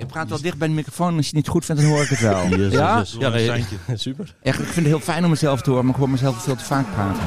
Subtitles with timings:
[0.00, 1.16] Ik praat wel dicht bij de microfoon.
[1.16, 2.46] Als je het niet goed vindt, dan hoor ik het wel.
[2.46, 2.98] Yes, ja?
[2.98, 3.16] yes.
[3.20, 3.32] Een
[3.86, 4.34] nee, super.
[4.42, 6.56] Echt, ik vind het heel fijn om mezelf te horen, maar ik hoor mezelf veel
[6.56, 7.22] te vaak praten.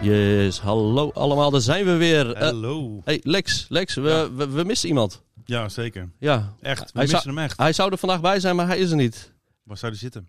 [0.00, 2.32] Yes, hallo allemaal, daar zijn we weer.
[2.32, 3.00] Eh, Hallo.
[3.04, 4.32] hey Lex, Lex, we, Ja.
[4.32, 5.22] we, we missen iemand.
[5.48, 6.10] Ja, zeker.
[6.18, 6.80] Ja, Echt.
[6.80, 7.58] We Hij missen zou- hem echt.
[7.58, 9.32] hij zou er vandaag bij zijn, maar hij is er niet.
[9.62, 10.28] Waar zou hij zitten?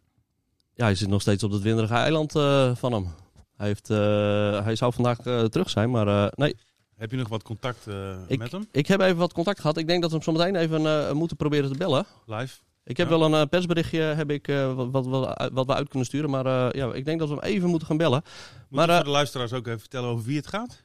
[0.74, 3.08] Ja, hij zit nog steeds op het winderige eiland eh, van hem.
[3.56, 6.56] Hij, heeft, eh, hij zou vandaag eh, terug zijn, maar nee.
[6.96, 7.88] Heb je nog wat contact
[8.28, 8.68] Ik, met hem?
[8.72, 9.78] ik heb even wat contact gehad.
[9.78, 12.06] Ik denk dat we hem zo meteen even moeten proberen te bellen.
[12.26, 12.58] Live?
[12.84, 13.18] Ik heb Ja.
[13.18, 16.94] wel een persberichtje heb ik, wat, wat, wat, wat we uit kunnen sturen, maar ja,
[16.94, 18.22] ik denk dat we hem even moeten gaan bellen.
[18.24, 20.84] Moet Maar, je voor de luisteraars ook even vertellen over wie het gaat?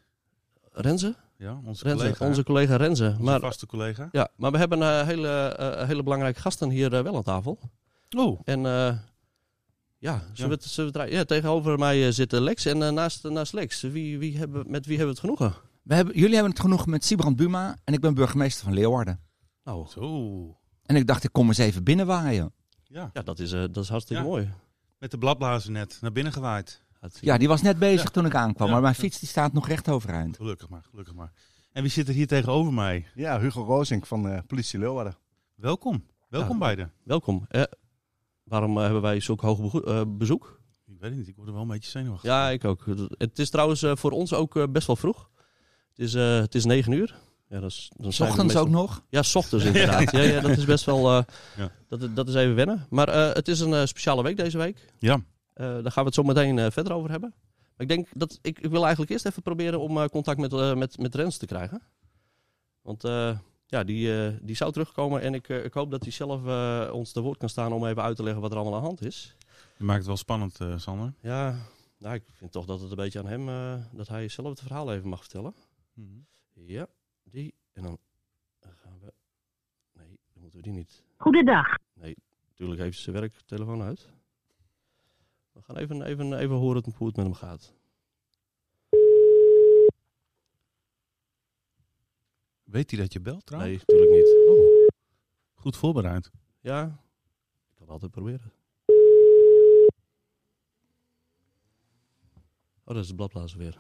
[0.73, 1.15] Renze?
[1.37, 2.27] Ja, onze Renze collega.
[2.27, 3.07] onze collega Renze.
[3.09, 4.09] Onze Maar, vaste collega.
[4.13, 7.59] ja, maar we hebben eh, hele, eh, hele belangrijke gasten hier eh, wel aan tafel.
[8.17, 8.41] Oh.
[8.45, 8.97] En eh,
[9.99, 12.91] ja, zullen we het, zullen we ja, tegenover mij eh, zit eh, Lex en eh,
[12.91, 15.63] naast, naast Lex, wie, wie hebben, met wie hebben we het genoegen?
[15.83, 19.21] We hebben, jullie hebben het genoeg met Sibrand Buma en ik ben burgemeester van Leeuwarden.
[19.65, 20.57] Nou, Zo.
[20.83, 22.53] En ik dacht, ik kom eens even binnenwaaien.
[22.83, 23.11] Ja.
[23.13, 24.29] ja, dat is, eh, dat is hartstikke Ja.
[24.29, 24.49] mooi.
[24.99, 26.83] Met de bladblazer net naar binnen gewaaid.
[27.21, 28.11] Ja, die was net bezig Ja.
[28.11, 28.73] toen ik aankwam, Ja.
[28.73, 30.37] maar mijn fiets die staat nog recht overeind.
[30.37, 31.33] Gelukkig maar, gelukkig maar.
[31.73, 33.07] En wie zit er hier tegenover mij?
[33.15, 35.17] Ja, Hugo Rozink van eh, Politie Leeuwarden.
[35.55, 36.05] Welkom.
[36.29, 36.59] Welkom Ja.
[36.59, 36.93] beiden.
[37.05, 37.45] Welkom.
[37.49, 37.63] Eh,
[38.45, 40.61] waarom eh, hebben wij zulk hoog eh, bezoek?
[40.87, 42.31] Ik weet het niet, ik word er wel een beetje zenuwachtig.
[42.31, 42.85] Ja, ik ook.
[43.19, 45.31] Het is trouwens eh, voor ons ook best wel vroeg.
[45.89, 47.15] Het is, eh, het is negen uur.
[47.49, 49.05] Ja, dat is, dan zijn ochtends meestal- ook nog?
[49.09, 50.11] Ja, s ochtends inderdaad.
[50.17, 51.17] ja, ja, dat is best wel...
[51.17, 51.23] eh,
[51.57, 51.71] Ja.
[51.89, 52.87] dat, dat is even wennen.
[52.91, 54.87] Maar eh, het is een speciale week deze week.
[54.99, 55.21] Ja.
[55.55, 57.35] Eh, daar gaan we het zo meteen eh, verder over hebben.
[57.77, 60.53] Maar ik denk dat ik, ik wil eigenlijk eerst even proberen om eh, contact met,
[60.53, 61.83] eh, met, met Rens te krijgen.
[62.81, 66.47] Want eh, ja, die, eh, die zou terugkomen en ik, ik hoop dat hij zelf
[66.47, 68.81] eh, ons te woord kan staan om even uit te leggen wat er allemaal aan
[68.83, 69.37] de hand is.
[69.79, 71.13] Je maakt het wel spannend, eh, Sander.
[71.21, 71.57] Ja,
[71.99, 74.61] nou, ik vind toch dat het een beetje aan hem, eh, dat hij zelf het
[74.61, 75.55] verhaal even mag vertellen.
[75.95, 76.09] Mhm.
[76.53, 76.87] Ja,
[77.23, 77.55] die.
[77.73, 77.99] En dan
[78.61, 79.13] gaan we.
[79.93, 81.03] Nee, dan moeten we die niet.
[81.17, 81.67] Goedendag.
[82.49, 84.09] Natuurlijk heeft zijn werktelefoon uit.
[85.55, 87.75] We gaan even, even, even horen het- hoe het met hem gaat.
[92.65, 93.85] Weet hij dat je belt trouwens?
[93.87, 94.49] Nee, natuurlijk niet.
[94.49, 94.87] Oh.
[95.55, 96.31] Goed voorbereid.
[96.61, 98.53] Ja, ik kan het altijd proberen.
[102.85, 103.79] Oh, dat is de bladblazer weer.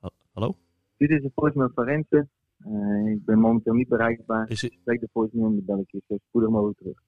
[0.00, 0.54] Ha- Hallo?
[0.96, 2.28] Dit is de voicemail van Renze.
[2.58, 4.48] Eh, ik ben momenteel niet bereikbaar.
[4.50, 7.02] Is hij, Ik spreek de voicemail en dan bel ik je zo spoedig mogelijk terug.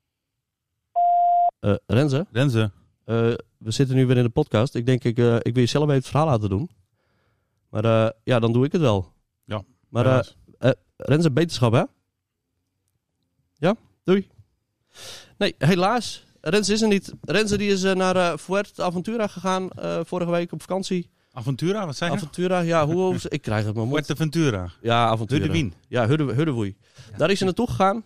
[1.61, 2.73] eh Renze, Renze.
[3.09, 4.75] Eh, we zitten nu weer in de podcast.
[4.75, 6.71] Ik denk, ik, eh, ik wil je zelf even het verhaal laten doen.
[7.69, 9.13] Maar eh, ja, dan doe ik het wel.
[9.45, 10.37] Ja, Maar eh, helaas.
[10.97, 11.83] Renze, beterschap, hè?
[13.55, 14.29] Ja, doei.
[15.37, 16.25] Nee, helaas.
[16.41, 17.15] Renze is er niet.
[17.21, 19.69] Renze die is naar uh, Fuerteventura gegaan
[20.05, 21.11] vorige week op vakantie.
[21.33, 22.17] Aventura, wat zei je?
[22.17, 24.05] Aventura, ja, hoe, ik krijg het mijn mond.
[24.05, 24.71] Fuerteventura.
[24.83, 25.41] Ja, Aventura.
[25.41, 25.75] Hudewien.
[25.89, 26.77] Ja, Hudde, Huddewoei.
[27.17, 28.05] Daar is hij naartoe gegaan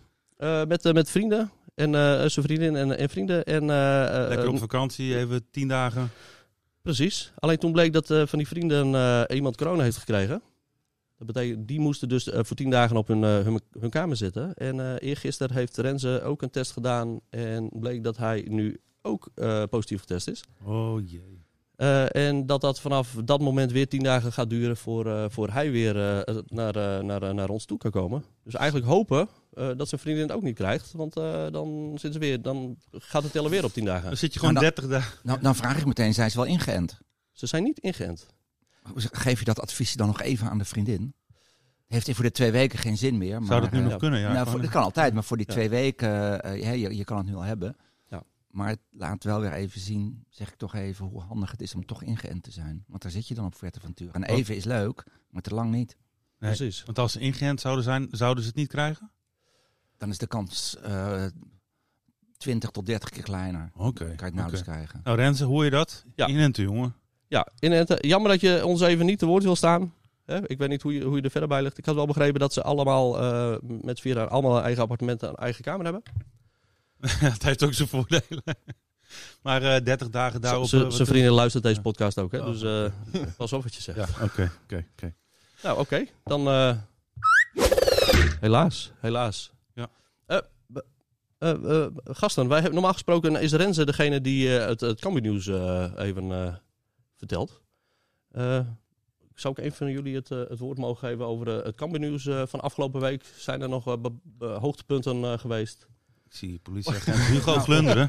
[0.68, 1.50] met, met vrienden.
[1.74, 3.44] En eh, zijn vriendin en, en vrienden.
[3.44, 6.10] En, eh, eh, Lekker op eh, vakantie, even tien dagen.
[6.82, 7.32] Precies.
[7.38, 10.42] Alleen toen bleek dat eh, van die vrienden eh, iemand corona heeft gekregen.
[11.18, 14.16] Dat betekent, die moesten dus eh, voor tien dagen op hun, uh, hun, hun, kamer
[14.16, 14.54] zitten.
[14.54, 17.20] En uh, eergisteren heeft Renze ook een test gedaan.
[17.30, 19.28] En bleek dat hij nu ook
[19.70, 20.44] positief getest is.
[20.64, 21.44] Oh jee.
[21.76, 25.50] Uh, en dat dat vanaf dat moment weer tien dagen gaat duren voor, uh, voor
[25.50, 28.24] hij weer uh, naar, naar, naar ons toe kan komen.
[28.44, 29.28] Dus eigenlijk hopen
[29.76, 30.92] dat zijn vriendin het ook niet krijgt.
[30.92, 31.14] Want
[31.52, 34.06] dan, zitten ze weer, dan gaat het tellen weer op tien dagen.
[34.06, 35.18] Dan zit je gewoon Nou, 30 dagen.
[35.22, 37.00] Nou, dan vraag ik meteen, zijn ze wel ingeënt?
[37.32, 38.26] Ze zijn niet ingeënt.
[38.96, 41.14] Geef je dat advies dan nog even aan de vriendin?
[41.92, 43.38] Heeft voor de twee weken geen zin meer.
[43.38, 44.20] Maar, Zou dat nu uh, nog kunnen?
[44.20, 45.52] Ja, nou, voor, dat kan altijd, maar voor die Ja.
[45.52, 47.76] twee weken, uh, je, je, kan het nu al hebben.
[48.52, 51.74] Maar het laat wel weer even zien, zeg ik toch even, hoe handig het is
[51.74, 52.84] om toch ingeënt te zijn.
[52.86, 54.12] Want daar zit je dan op Fuerteventura.
[54.12, 55.96] En even is leuk, maar te lang niet.
[56.38, 56.84] Nee, Precies.
[56.84, 59.10] Want als ze ingeënt zouden zijn, zouden ze het niet krijgen?
[59.96, 61.26] Dan is de kans uh,
[62.36, 63.70] 20 tot 30 keer kleiner.
[63.74, 63.86] Oké.
[63.86, 64.74] Okay, kan je het nauwelijks okay.
[64.74, 65.00] krijgen.
[65.04, 66.04] Nou Renze, hoor je dat?
[66.14, 66.26] Ja.
[66.26, 66.94] Inenten, jongen.
[67.26, 68.06] Ja, inenten.
[68.06, 69.94] Jammer dat je ons even niet te woord wil staan.
[70.24, 70.48] Hè?
[70.48, 71.78] Ik weet niet hoe je, hoe je er verder bij ligt.
[71.78, 75.34] Ik had wel begrepen dat ze allemaal uh, met vier allemaal een eigen appartement en
[75.34, 76.02] eigen kamer hebben.
[77.34, 78.42] het heeft ook zijn voordelen.
[79.42, 80.66] maar uh, 30 dagen daarop...
[80.66, 82.38] Zijn vrienden luistert deze podcast ook, hè?
[82.38, 82.44] Ja.
[82.44, 83.98] dus uh, pas op wat je zegt.
[83.98, 85.14] Ja, oké, okay, oké, okay.
[85.62, 86.06] Nou, oké.
[86.24, 86.76] Dan uh,
[88.40, 89.52] helaas, helaas.
[89.74, 89.90] Ja.
[92.04, 95.46] Gasten, wij hebben normaal gesproken is Renze degene die het, het Cambuur nieuws
[95.96, 96.60] even
[97.16, 97.60] vertelt.
[99.42, 102.26] zou ik een van jullie het, eh, het woord mogen geven over eh, het Cambuur-nieuws
[102.26, 103.24] eh, van afgelopen week?
[103.36, 105.86] Zijn er nog eh, hoogtepunten eh, geweest?
[106.32, 108.08] Ik zie politieagent Hugo glunderen.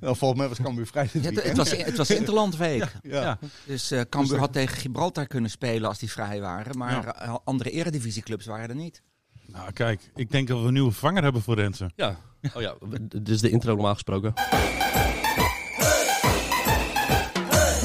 [0.00, 2.92] Nou, volgens mij was Cambuur vrij dit Ja, het, was, het was Interlandweek.
[3.02, 3.20] Ja.
[3.22, 3.38] Ja.
[3.64, 6.78] Dus eh Cambuur had tegen Gibraltar kunnen spelen als die vrij waren.
[6.78, 9.02] Maar eh, andere eredivisieclubs waren er niet.
[9.46, 11.92] Nou, kijk, ik denk dat we een nieuwe vervanger hebben voor Rensen.
[11.96, 12.18] Ja.
[12.54, 12.74] Oh ja,
[13.08, 14.34] dit is de intro normaal gesproken.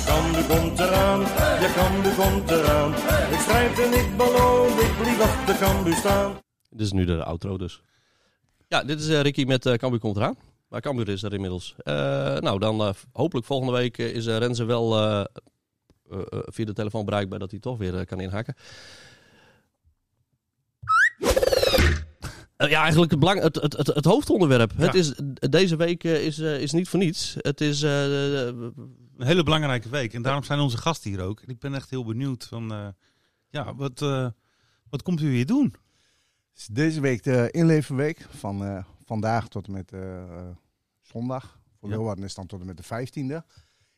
[0.06, 1.20] Cambuur komt eraan,
[1.62, 2.92] ja Cambuur komt eraan.
[3.32, 6.40] Ik strijd en ik beloof, ik blijf achter Cambuur staan.
[6.70, 7.82] Dit is nu de outro dus.
[8.72, 10.36] Ja, dit is eh, Ricky met eh Cambuur komt eraan.
[10.68, 11.76] Maar Cambuur is er inmiddels.
[11.78, 11.94] Eh,
[12.38, 14.92] nou, dan hopelijk volgende week is uh, Renze wel
[16.30, 18.56] via de telefoon bereikbaar dat hij toch weer kan inhaken.
[22.58, 24.72] Ja, eigenlijk het, belang, het, het, het, het hoofdonderwerp.
[24.78, 27.36] Het is, deze week is, is niet voor niets.
[27.38, 27.82] Het is...
[27.82, 28.74] Een
[29.18, 30.14] hele belangrijke week.
[30.14, 31.40] En daarom zijn onze gasten hier ook.
[31.40, 32.94] En ik ben echt heel benieuwd van...
[33.50, 34.00] ja, wat,
[34.90, 35.76] wat komt u hier doen?
[36.62, 40.50] Is deze week de inleverweek van eh, vandaag tot en met eh,
[41.02, 41.60] zondag.
[41.80, 41.96] Voor Ja.
[41.96, 43.46] Leeuwarden is dan tot en met de 15e.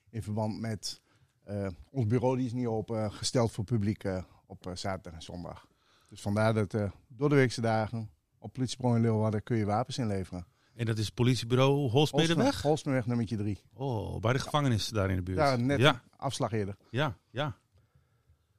[0.10, 1.02] In verband met
[1.44, 4.04] eh, ons bureau die is niet open gesteld voor publiek
[4.48, 5.68] op zaterdag en zondag.
[6.10, 6.72] Dus vandaar dat
[7.08, 10.48] door de weekse dagen op politiebureau in Leeuwarden kun je wapens inleveren.
[10.76, 12.62] En dat is politiebureau Holsmederweg?
[12.62, 13.62] Holsmeweg nummertje 3.
[13.74, 15.38] Oh, bij de gevangenis daar in de buurt.
[15.38, 16.76] Ja, net Ja, afslag eerder.
[16.90, 17.58] ja, ja.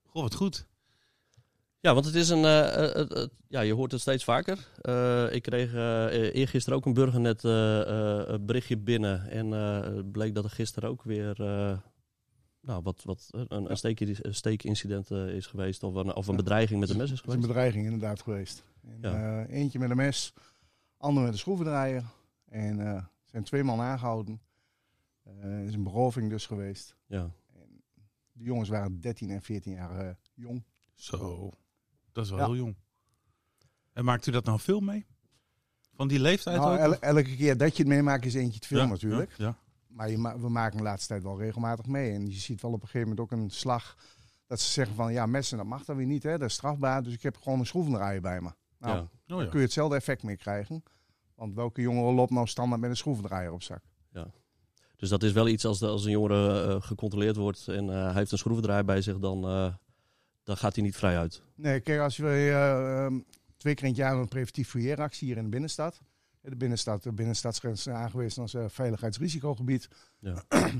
[0.02, 0.66] Goh, wat goed.
[1.84, 2.44] Ja, want het is een.
[2.44, 4.68] eh, eh, ja, je hoort het steeds vaker.
[4.80, 9.30] Eh, ik kreeg eh eergisteren ook een burgernet eh, eh, een berichtje binnen.
[9.30, 11.40] En eh, het bleek dat er gisteren ook weer.
[11.40, 11.78] eh,
[12.60, 15.82] nou, wat, wat een, een, steek, een steekincident eh, is geweest.
[15.82, 17.48] Of een, of een bedreiging met een mes is Dat is een geweest.
[17.54, 18.64] bedreiging inderdaad geweest.
[18.82, 19.44] En, Ja.
[19.44, 20.32] eh, eentje met een mes,
[20.96, 22.04] ander met een schroevendraaier.
[22.48, 24.40] En er zijn twee man aangehouden.
[25.22, 26.96] Eh, Er is een beroving dus geweest.
[27.06, 27.30] Ja.
[28.32, 30.64] De jongens waren 13 en 14 jaar eh, jong.
[30.94, 31.50] Zo,
[32.14, 32.44] dat is wel Ja.
[32.46, 32.76] heel jong.
[33.92, 35.06] En maakt u dat nou veel mee?
[35.94, 36.78] Van die leeftijd Nou, ook?
[36.78, 39.34] el- elke keer dat je het meemaakt is eentje te veel Ja, natuurlijk.
[39.36, 39.56] Ja, ja.
[39.86, 42.12] Maar je ma- we maken de laatste tijd wel regelmatig mee.
[42.12, 43.96] En je ziet wel op een gegeven moment ook een slag.
[44.46, 46.22] Dat ze zeggen van ja, messen dat mag dan weer niet.
[46.22, 46.38] Hè?
[46.38, 47.02] Dat is strafbaar.
[47.02, 48.50] Dus ik heb gewoon een schroevendraaier bij me.
[48.78, 49.00] Nou, ja.
[49.02, 49.48] Oh, dan ja.
[49.48, 50.82] kun je hetzelfde effect mee krijgen.
[51.34, 53.82] Want welke jongere loopt nou standaard met een schroevendraaier op zak?
[54.96, 58.04] Dus dat is wel iets als, de, als een jongere eh, gecontroleerd wordt en eh,
[58.04, 59.74] hij heeft een schroevendraaier bij zich, dan, eh,
[60.44, 61.42] dan gaat hij niet vrij uit.
[61.54, 63.20] Nee, kijk, als we eh, ehm,
[63.56, 66.00] twee keer in het jaar een preventief fouilleeractie hier in de binnenstad.
[66.40, 69.88] De binnenstad, de binnenstadsgrens is aangewezen als eh, veiligheidsrisicogebied.
[70.18, 70.44] Ja.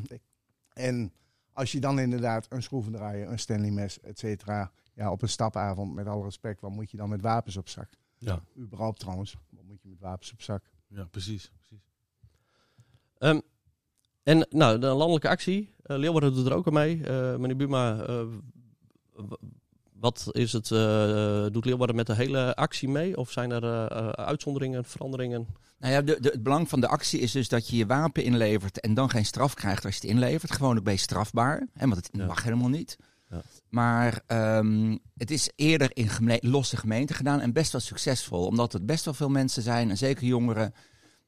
[0.73, 1.13] en
[1.53, 5.95] als je dan inderdaad een schroevendraaier, een Stanley mes, et cetera, ja, op een stapavond,
[5.95, 7.89] met alle respect, wat moet je dan met wapens op zak?
[8.17, 8.43] Ja.
[8.59, 10.65] Überhaupt trouwens, wat moet je met wapens op zak?
[10.89, 11.51] ja, precies.
[11.59, 11.85] precies.
[13.19, 13.41] Ehm,
[14.23, 17.07] en nou, de landelijke actie, eh Leeuwarden doet er ook aan mee.
[17.07, 18.07] Eh, meneer Buma,
[20.05, 23.17] wat is het, eh, doet Leeuwarden met de hele actie mee?
[23.17, 25.47] Of zijn er eh, eh, uitzonderingen, veranderingen?
[25.79, 28.25] Nou ja, de, de- het belang van de actie is dus dat je je wapen
[28.25, 30.53] inlevert en dan geen straf krijgt als je het inlevert.
[30.53, 32.27] Gewoon ook je strafbaar, hè, want het Ja.
[32.27, 32.97] mag helemaal niet.
[33.31, 33.41] Ja.
[33.69, 38.47] Maar ehm, het is eerder in geme- losse gemeenten gedaan en best wel succesvol.
[38.47, 40.75] Omdat het best wel veel mensen zijn, en zeker jongeren,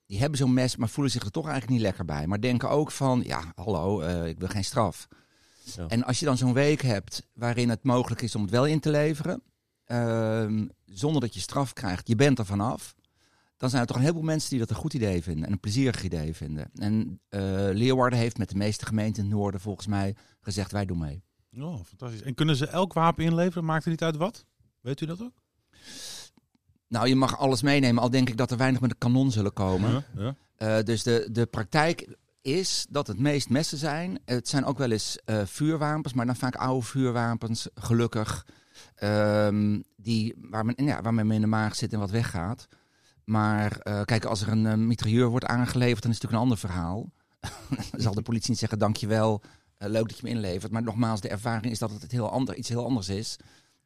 [0.07, 2.27] die hebben zo'n mes, maar voelen zich er toch eigenlijk niet lekker bij.
[2.27, 5.09] Maar denken ook van, ja, hallo, ik wil geen straf.
[5.75, 5.87] Ja.
[5.87, 8.81] En als je dan zo'n week hebt waarin het mogelijk is om het wel in
[8.81, 9.43] te leveren,
[9.85, 12.95] ehm, zonder dat je straf krijgt, je bent er vanaf
[13.57, 15.61] dan zijn er toch een heleboel mensen die dat een goed idee vinden en een
[15.61, 16.71] plezierig idee vinden.
[16.75, 17.41] En eh,
[17.73, 21.23] Leeuwarden heeft met de meeste gemeenten in het noorden volgens mij gezegd wij doen mee.
[21.59, 22.23] Oh, fantastisch.
[22.23, 23.65] En kunnen ze elk wapen inleveren?
[23.65, 24.45] Maakt het niet uit wat?
[24.81, 25.43] Weet u dat ook?
[26.89, 29.53] Nou, je mag alles meenemen, al denk ik dat er weinig met een kanon zullen
[29.53, 29.91] komen.
[29.91, 30.37] Ja, ja.
[30.57, 34.19] Eh, dus de, de praktijk is dat het meest messen zijn.
[34.25, 38.47] Het zijn ook wel eens eh, vuurwapens, maar dan vaak oude vuurwapens, gelukkig.
[38.95, 42.69] Ehm, die, waar, men, ja, waar men mee in de maag zit en wat weggaat.
[43.25, 46.39] Maar eh, kijk, als er een eh, mitrailleur wordt aangeleverd, dan is het natuurlijk een
[46.39, 47.13] ander verhaal.
[47.91, 49.43] dan zal de politie niet zeggen, dankjewel,
[49.79, 50.73] uh, leuk dat je me inlevert.
[50.73, 53.37] Maar nogmaals, de ervaring is dat het heel ander, iets heel anders is.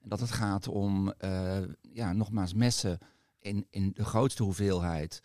[0.03, 1.59] Dat het gaat om, uh,
[1.93, 2.99] ja, nogmaals, messen
[3.39, 5.21] in, in de grootste hoeveelheid.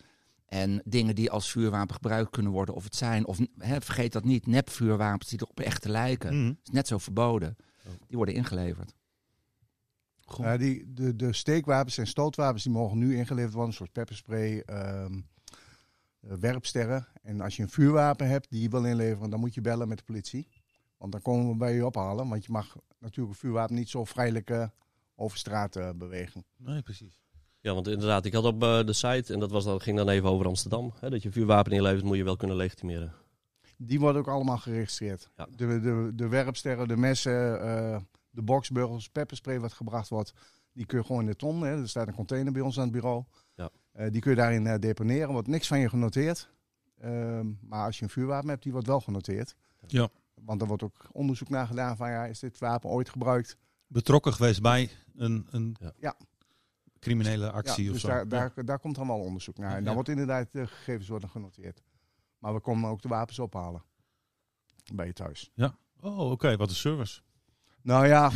[0.55, 4.23] En dingen die als vuurwapen gebruikt kunnen worden, of het zijn, of hè, vergeet dat
[4.23, 6.43] niet, nepvuurwapens die erop echt lijken.
[6.43, 6.57] Mm.
[6.63, 7.55] is net zo verboden.
[8.07, 8.93] Die worden ingeleverd.
[10.37, 14.63] Ja, Uh, die, de, de steekwapens en stootwapens die mogen nu ingeleverd worden, zoals pepperspray,
[14.69, 15.27] um,
[16.19, 17.07] werpsterren.
[17.21, 19.97] En als je een vuurwapen hebt die je wil inleveren, dan moet je bellen met
[19.97, 20.47] de politie.
[20.97, 22.29] Want dan komen we bij je ophalen.
[22.29, 24.67] Want je mag natuurlijk een vuurwapen niet zo vrijelijk uh,
[25.15, 26.45] over straat uh, bewegen.
[26.57, 27.24] Nee, precies.
[27.65, 30.09] Ja, want inderdaad, ik had op uh, de site, en dat was dan, ging dan
[30.09, 33.13] even over Amsterdam, hè, dat je vuurwapen inlevert, moet je wel kunnen legitimeren.
[33.77, 35.29] Die worden ook allemaal geregistreerd.
[35.35, 35.47] Ja.
[35.55, 37.97] De, de, de werpsterren, de messen, uh,
[38.29, 40.33] de boxburgers, pepperspray wat gebracht wordt,
[40.73, 41.61] die kun je gewoon in de ton.
[41.61, 41.81] Hè.
[41.81, 43.23] Er staat een container bij ons aan het bureau.
[43.55, 43.69] Ja.
[43.91, 45.31] Eh, die kun je daarin eh, deponeren.
[45.31, 46.49] wordt niks van je genoteerd.
[46.97, 49.55] Ehm, maar als je een vuurwapen hebt, die wordt wel genoteerd.
[49.87, 50.09] Ja.
[50.33, 53.57] Want er wordt ook onderzoek naar gedaan van ja, is dit wapen ooit gebruikt?
[53.87, 55.93] Betrokken geweest bij een, een Ja.
[55.99, 56.15] Ja.
[57.05, 58.07] Criminele actie ja, of dus zo.
[58.07, 59.69] daar, daar, daar komt dan wel onderzoek naar.
[59.69, 59.93] En dan Ja.
[59.93, 61.81] wordt inderdaad de gegevens worden genoteerd.
[62.39, 63.83] Maar we komen ook de wapens ophalen.
[64.93, 65.51] Bij je thuis.
[66.01, 66.57] Oh, oké.
[66.57, 67.21] Wat een service.
[67.81, 68.29] Nou ja,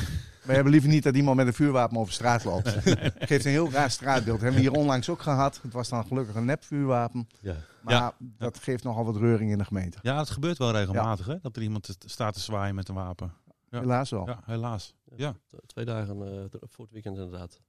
[0.43, 2.69] we hebben liever niet dat iemand met een vuurwapen over straat loopt.
[3.29, 4.41] Geeft een heel raar straatbeeld.
[4.41, 5.59] Hebben we hier onlangs ook gehad.
[5.61, 7.27] Het was dan gelukkig een nepvuurwapen.
[7.41, 7.55] Ja.
[7.81, 8.13] Maar Ja.
[8.19, 9.97] dat geeft nogal wat reuring in de gemeente.
[10.01, 11.39] Ja, het gebeurt wel regelmatig, hè?
[11.41, 13.33] Dat er iemand st- staat te zwaaien met een wapen.
[13.69, 13.79] Ja.
[13.79, 14.27] Helaas wel.
[14.27, 14.93] Ja, helaas.
[15.15, 15.35] Ja.
[15.65, 17.61] Twee dagen eh, voor het weekend inderdaad.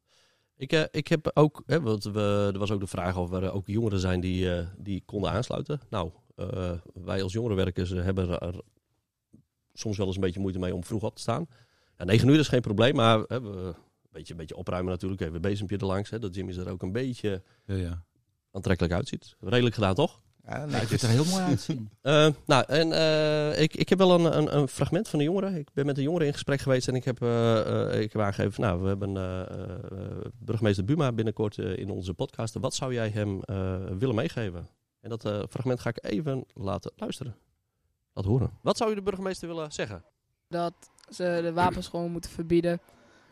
[0.60, 3.52] Ik, eh, ik heb ook, hè, want we, er was ook de vraag of er
[3.52, 5.80] ook jongeren zijn die, eh, die konden aansluiten.
[5.90, 8.60] Nou, eh, wij als jongerenwerkers hebben er
[9.72, 11.46] soms wel eens een beetje moeite mee om vroeg op te staan.
[11.98, 13.74] Ja, 9 uur is geen probleem, maar hè, we, een,
[14.10, 15.20] beetje, een beetje opruimen natuurlijk.
[15.20, 18.04] Even een bezempje erlangs, hè, dat Jimmy's er ook een beetje Ja, ja.
[18.50, 19.36] aantrekkelijk uitziet.
[19.40, 20.20] Redelijk gedaan, toch?
[20.44, 21.90] Ja, vind het er heel mooi uitzien.
[22.00, 25.54] Eh, nou, en eh, ik, ik heb wel een, een, een fragment van de jongeren.
[25.54, 28.22] Ik ben met de jongeren in gesprek geweest en ik heb, eh, eh, ik heb
[28.22, 28.60] aangegeven...
[28.60, 29.12] Nou, we hebben
[30.38, 32.54] burgemeester Buma binnenkort in onze podcast.
[32.54, 34.68] Wat zou jij hem eh, willen meegeven?
[35.00, 37.36] En dat eh, fragment ga ik even laten luisteren.
[38.12, 38.50] Laat horen.
[38.62, 40.04] Wat zou je de burgemeester willen zeggen?
[40.50, 40.74] dat
[41.08, 42.80] ze de wapens gewoon moeten verbieden.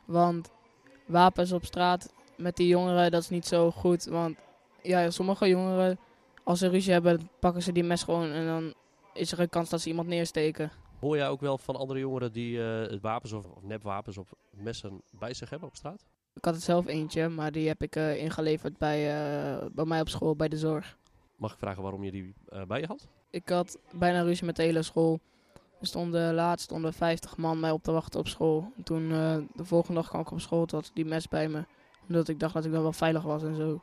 [0.05, 0.51] Want
[1.07, 4.05] wapens op straat met die jongeren, dat is niet zo goed.
[4.05, 4.37] Want
[4.83, 5.99] ja, sommige jongeren,
[6.49, 8.75] als ze ruzie hebben, pakken ze die mes gewoon en dan
[9.13, 10.71] is er een kans dat ze iemand neersteken.
[11.01, 15.03] Hoor jij ook wel van andere jongeren die eh, wapens of, of nepwapens of messen
[15.11, 16.05] bij zich hebben op straat?
[16.35, 20.01] Ik had het zelf eentje, maar die heb ik eh, ingeleverd bij, eh, bij mij
[20.01, 20.97] op school, bij de zorg.
[21.37, 22.35] Mag ik vragen waarom je die
[22.67, 23.09] bij je had?
[23.31, 25.21] Ik had bijna ruzie met de hele school.
[25.81, 28.73] Er stonden laatst stonden 50 man mij op te wachten op school.
[28.77, 29.09] En toen
[29.55, 31.65] de volgende dag kwam ik op school, toen had ik die mes bij me.
[32.09, 33.83] Omdat ik dacht dat ik dan wel veilig was en zo.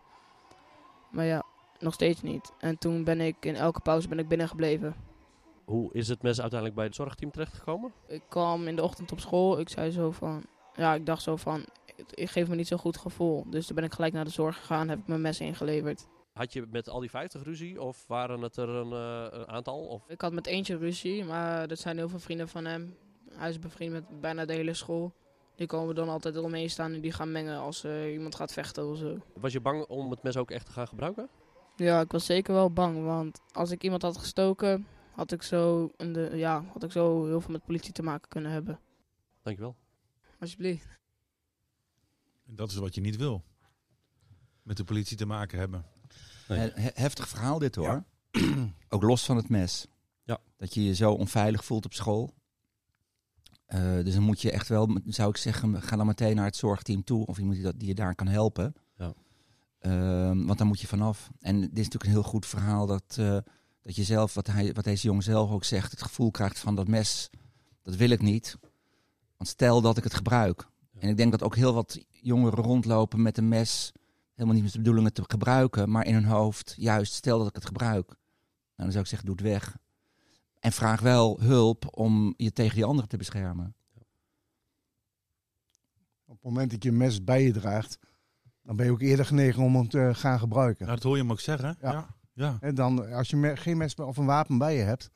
[1.12, 1.45] Maar ja,
[1.80, 2.52] nog steeds niet.
[2.60, 4.96] En toen ben ik in elke pauze ben ik binnengebleven.
[5.66, 7.94] Hoe is het mes uiteindelijk bij het zorgteam terechtgekomen?
[8.08, 9.60] Ik kwam in de ochtend op school.
[9.60, 10.46] Ik zei zo van...
[10.76, 11.66] Ja, ik dacht zo van...
[12.14, 13.46] Ik geef me niet zo'n goed gevoel.
[13.50, 14.90] Dus toen ben ik gelijk naar de zorg gegaan.
[14.90, 16.08] Heb ik mijn mes ingeleverd.
[16.34, 19.80] Had je met al die 50 ruzie of waren het er een, eh, een aantal?
[19.86, 22.96] Of Ik had met eentje ruzie, maar dat zijn heel veel vrienden van hem.
[23.32, 25.14] Hij is bevriend met bijna de hele school.
[25.56, 28.90] Die komen dan altijd omheen staan en die gaan mengen als eh, iemand gaat vechten
[28.90, 29.18] of zo.
[29.34, 31.30] was je bang om het mes ook echt te gaan gebruiken?
[31.76, 35.92] Ja, ik was zeker wel bang, want als ik iemand had gestoken, had ik zo,
[35.98, 38.80] in de, ja, had ik zo heel veel met politie te maken kunnen hebben.
[39.42, 39.76] Dankjewel.
[40.40, 41.00] Alsjeblieft.
[42.48, 43.44] En dat is wat je niet wil.
[44.64, 45.86] Met de politie te maken hebben.
[46.48, 46.60] Nee.
[46.60, 48.04] He- he- heftig verhaal dit hoor.
[48.32, 48.70] Ja.
[48.90, 49.88] Ook los van het mes.
[50.24, 50.38] Ja.
[50.58, 52.34] Dat je je zo onveilig voelt op school.
[53.66, 56.56] Eh, dus dan moet je echt wel, zou ik zeggen, ga dan meteen naar het
[56.56, 57.26] zorgteam toe.
[57.26, 58.76] Of iemand die, dat, die je daar kan helpen.
[58.98, 59.14] Ja.
[59.86, 61.30] Ehm, want dan moet je vanaf.
[61.40, 63.38] En dit is natuurlijk een heel goed verhaal dat, eh,
[63.82, 66.76] dat je zelf, wat, hij, wat deze jongen zelf ook zegt, het gevoel krijgt van
[66.76, 67.30] dat mes,
[67.82, 68.58] dat wil ik niet.
[69.38, 70.68] Want stel dat ik het gebruik.
[70.92, 71.02] Ja.
[71.02, 73.92] En ik denk dat ook heel wat jongeren rondlopen met een mes,
[74.34, 77.48] helemaal niet met de bedoeling het te gebruiken, maar in hun hoofd, juist stel dat
[77.48, 78.08] ik het gebruik.
[78.08, 78.18] Nou,
[78.76, 79.78] dan zou ik zeggen, doe het weg.
[80.60, 83.76] En vraag wel hulp om je tegen die anderen te beschermen.
[86.26, 87.98] Op het moment dat je een mes bij je draagt,
[88.66, 90.86] dan ben je ook eerder genegen om hem te gaan gebruiken.
[90.86, 91.78] Ja, dat hoor je hem ook zeggen.
[91.82, 91.92] Ja.
[91.92, 92.08] Ja.
[92.34, 92.58] ja.
[92.62, 95.10] En dan, als je geen mes of een wapen bij je hebt,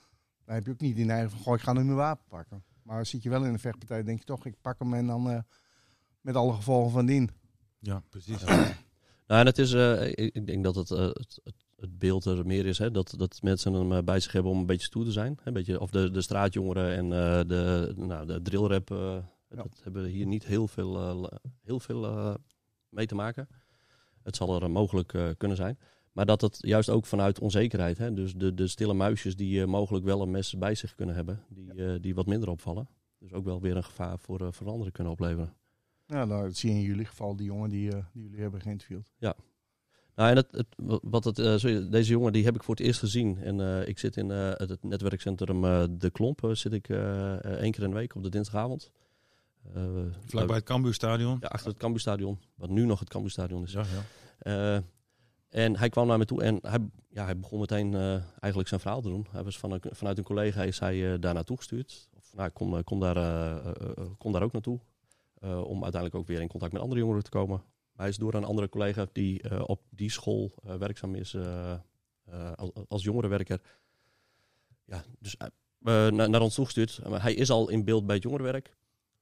[0.46, 2.64] dan heb je ook niet die neiging van, goh, ik ga nu mijn wapen pakken.
[2.84, 5.30] Maar zit je wel in een vechtpartij, denk je toch, ik pak hem en dan
[5.30, 5.40] eh,
[6.22, 7.30] met alle gevolgen van dien.
[7.80, 8.44] Ja, precies.
[9.28, 12.26] Nou, en het is, eh, ik, ik denk dat het, eh, het, het, het beeld
[12.26, 15.04] er meer is, hè, dat, dat mensen hem bij zich hebben om een beetje stoer
[15.04, 15.38] te zijn.
[15.42, 19.18] Hè, een beetje, of de, de straatjongeren en eh, de, nou, de drillrap, eh,
[19.50, 21.30] dat hebben hier niet heel veel,
[21.64, 22.36] heel veel eh,
[22.90, 23.48] mee te maken.
[24.24, 25.80] Het zal er eh, mogelijk eh, kunnen zijn.
[26.12, 29.68] Maar dat het juist ook vanuit onzekerheid, hè, dus de, de stille muisjes die eh,
[29.68, 32.88] mogelijk wel een mes bij zich kunnen hebben, die, die wat minder opvallen.
[33.20, 35.54] Dus ook wel weer een gevaar voor, voor anderen kunnen opleveren.
[36.06, 39.12] Ja, nou, dat zie je in jullie geval, die jongen die, die jullie hebben geïnterviewd.
[40.16, 40.68] Nou, en het, het,
[41.04, 43.38] wat het, sorry, deze jongen die heb ik voor het eerst gezien.
[43.38, 45.62] En ik zit in het, netwerkcentrum
[46.00, 46.50] De Klomp.
[46.52, 48.92] zit ik één keer in de week op de dinsdagavond.
[49.74, 49.84] Eh,
[50.26, 51.38] Vlakbij het Cambuurstadion.
[51.42, 52.40] Ja, achter het Cambuurstadion.
[52.56, 53.72] Wat nu nog het Cambuurstadion is.
[53.72, 54.04] Ja, ja.
[54.40, 54.84] Eh,
[55.50, 58.80] en hij kwam naar me toe en hij, ja, hij begon meteen eh, eigenlijk zijn
[58.80, 59.28] verhaal te doen.
[59.32, 62.10] Hij was van een, vanuit een collega is hij daar naartoe gestuurd.
[62.18, 63.62] Of, nou, kom, kom, daar,
[64.18, 64.80] kom daar ook naartoe.
[65.42, 67.58] om uiteindelijk ook weer in contact met andere jongeren te komen.
[67.92, 71.38] Maar hij is door een andere collega die op die school werkzaam is
[72.56, 73.62] als, als jongerenwerker.
[74.86, 75.38] Ja, dus
[75.80, 77.02] naar, naar ons toegestuurd.
[77.10, 78.78] Maar hij is al in beeld bij het jongerenwerk.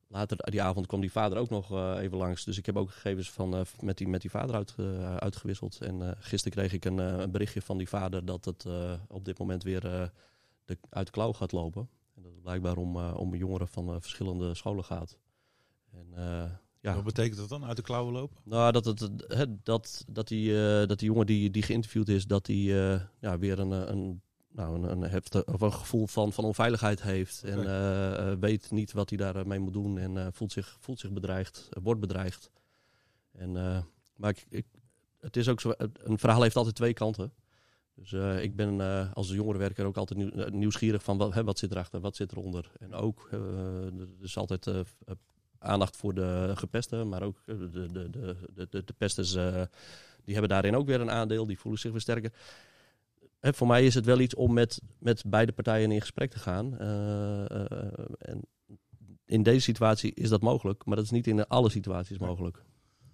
[0.07, 2.43] Later die avond kwam die vader ook nog eh, even langs.
[2.43, 5.81] Dus ik heb ook gegevens van, eh, met, die, met die vader uit, eh, uitgewisseld.
[5.81, 8.65] En gisteren kreeg ik een, een, berichtje van die vader dat het
[9.07, 11.89] op dit moment weer de, uit de klauw gaat lopen.
[12.15, 15.17] En dat het blijkbaar om, om jongeren van verschillende scholen gaat.
[15.91, 16.07] En,
[16.79, 16.95] ja.
[16.95, 18.37] Wat betekent dat dan, uit de klauwen lopen?
[18.43, 20.51] Nou, dat, het, dat, dat, die,
[20.85, 22.73] dat die jongen die, die geïnterviewd is, dat die
[23.19, 27.43] ja, weer een, een nou, een, een, heftig, of een gevoel van, van onveiligheid heeft.
[27.43, 29.97] En uh, weet niet wat hij daarmee moet doen.
[29.97, 32.51] En uh, voelt, zich, voelt zich bedreigd, wordt bedreigd.
[33.31, 33.51] En,
[34.15, 34.65] maar ik, ik,
[35.19, 37.33] het is ook zo, een verhaal heeft altijd twee kanten.
[37.93, 38.79] Dus ik ben
[39.13, 42.71] als jongerenwerker ook altijd nieuw, nieuwsgierig van wat, hè, wat zit erachter, wat zit eronder.
[42.79, 44.67] En ook, er is altijd
[45.59, 49.31] aandacht voor de gepesten, maar ook de, de, de, de, de, de pesters,
[50.23, 52.31] die hebben daarin ook weer een aandeel, die voelen zich weer sterker
[53.39, 56.39] hè, voor mij is het wel iets om met, met beide partijen in gesprek te
[56.39, 56.73] gaan.
[56.81, 57.51] Uh,
[58.17, 58.41] en
[59.25, 62.63] in deze situatie is dat mogelijk, maar dat is niet in alle situaties mogelijk.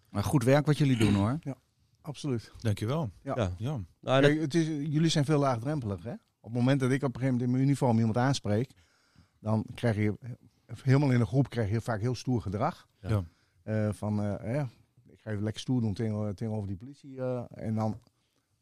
[0.10, 1.38] Maar goed werk wat jullie doen hoor.
[1.40, 1.58] Ja,
[2.02, 2.52] absoluut.
[2.58, 3.10] Dankjewel.
[3.22, 3.34] Ja.
[3.36, 3.52] ja.
[3.58, 3.80] ja.
[4.00, 6.04] Nou, Kijk, het is, jullie zijn veel laagdrempelig.
[6.04, 6.14] Hè?
[6.14, 8.72] Op het moment dat ik op een gegeven moment in mijn uniform iemand aanspreek,
[9.40, 10.18] dan krijg je
[10.82, 12.88] helemaal in een groep krijg je vaak heel stoer gedrag.
[13.00, 13.24] Ja.
[13.64, 14.64] Uh, van, uh,
[15.10, 17.12] ik ga even lekker stoer doen tegenover, tegenover die politie.
[17.12, 18.00] Uh, en dan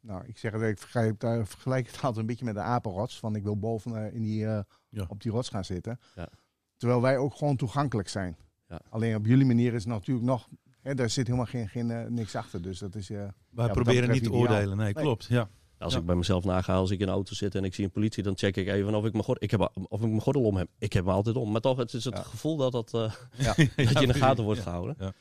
[0.01, 3.19] nou, ik zeg het, ik vergelijk, daar vergelijk het altijd een beetje met de apenrots.
[3.19, 5.05] Van ik wil boven uh, in die, uh, ja.
[5.07, 5.99] op die rots gaan zitten.
[6.15, 6.29] Ja.
[6.77, 8.37] Terwijl wij ook gewoon toegankelijk zijn.
[8.67, 8.81] Ja.
[8.89, 10.47] Alleen op jullie manier is het natuurlijk nog...
[10.81, 12.61] Hè, daar zit helemaal geen, geen uh, niks achter.
[12.61, 13.09] Dus dat is...
[13.49, 14.77] wij proberen niet te oordelen.
[14.77, 15.25] Nee, nee, klopt.
[15.25, 15.49] Ja.
[15.77, 17.91] Als ik bij mezelf naga, als ik in een auto zit en ik zie een
[17.91, 20.43] politie, dan check ik even of ik mijn gordel, ik heb, of ik mijn gordel
[20.43, 20.67] om heb.
[20.77, 21.51] Ik heb hem altijd om.
[21.51, 25.13] Maar toch, het is het gevoel dat, dat, dat je in de gaten wordt gehouden.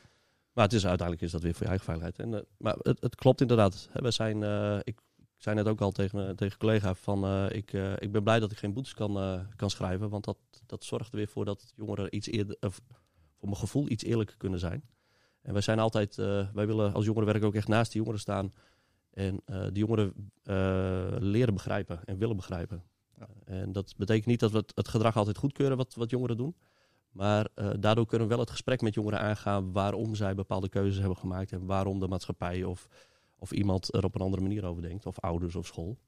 [0.60, 2.18] Maar het is, uiteindelijk is dat weer voor je eigen veiligheid.
[2.18, 3.88] En, uh, maar het, het, klopt inderdaad.
[3.90, 5.00] Hè, we zijn, uh, ik,
[5.36, 8.40] zei net ook al tegen, uh, tegen collega van uh, ik, uh, ik ben blij
[8.40, 10.08] dat ik geen boetes kan, kan schrijven.
[10.08, 14.04] Want dat, dat zorgt er weer voor dat jongeren iets eerder, voor mijn gevoel iets
[14.04, 14.82] eerlijker kunnen zijn.
[15.42, 16.14] En wij zijn altijd,
[16.54, 18.52] wij willen als jongerenwerk ook echt naast de jongeren staan.
[19.10, 20.32] En die jongeren
[21.22, 22.82] leren begrijpen en willen begrijpen.
[23.18, 23.28] Ja.
[23.44, 26.54] En dat betekent niet dat we het, het, gedrag altijd goedkeuren wat, wat jongeren doen.
[27.10, 31.16] Maar daardoor kunnen we wel het gesprek met jongeren aangaan waarom zij bepaalde keuzes hebben
[31.16, 31.52] gemaakt.
[31.52, 32.88] En waarom de maatschappij of
[33.40, 35.98] of iemand er op een andere manier over denkt, of ouders of school.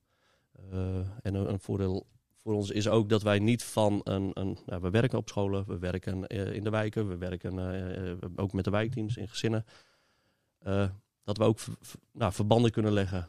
[0.72, 4.30] Uh, en een, voordeel voor ons is ook dat wij niet van een.
[4.34, 8.14] een nou, we werken op scholen, we werken uh, in de wijken, we werken uh,
[8.36, 9.64] ook met de wijkteams in gezinnen.
[11.24, 11.58] dat we ook
[12.12, 13.28] nou, verbanden kunnen leggen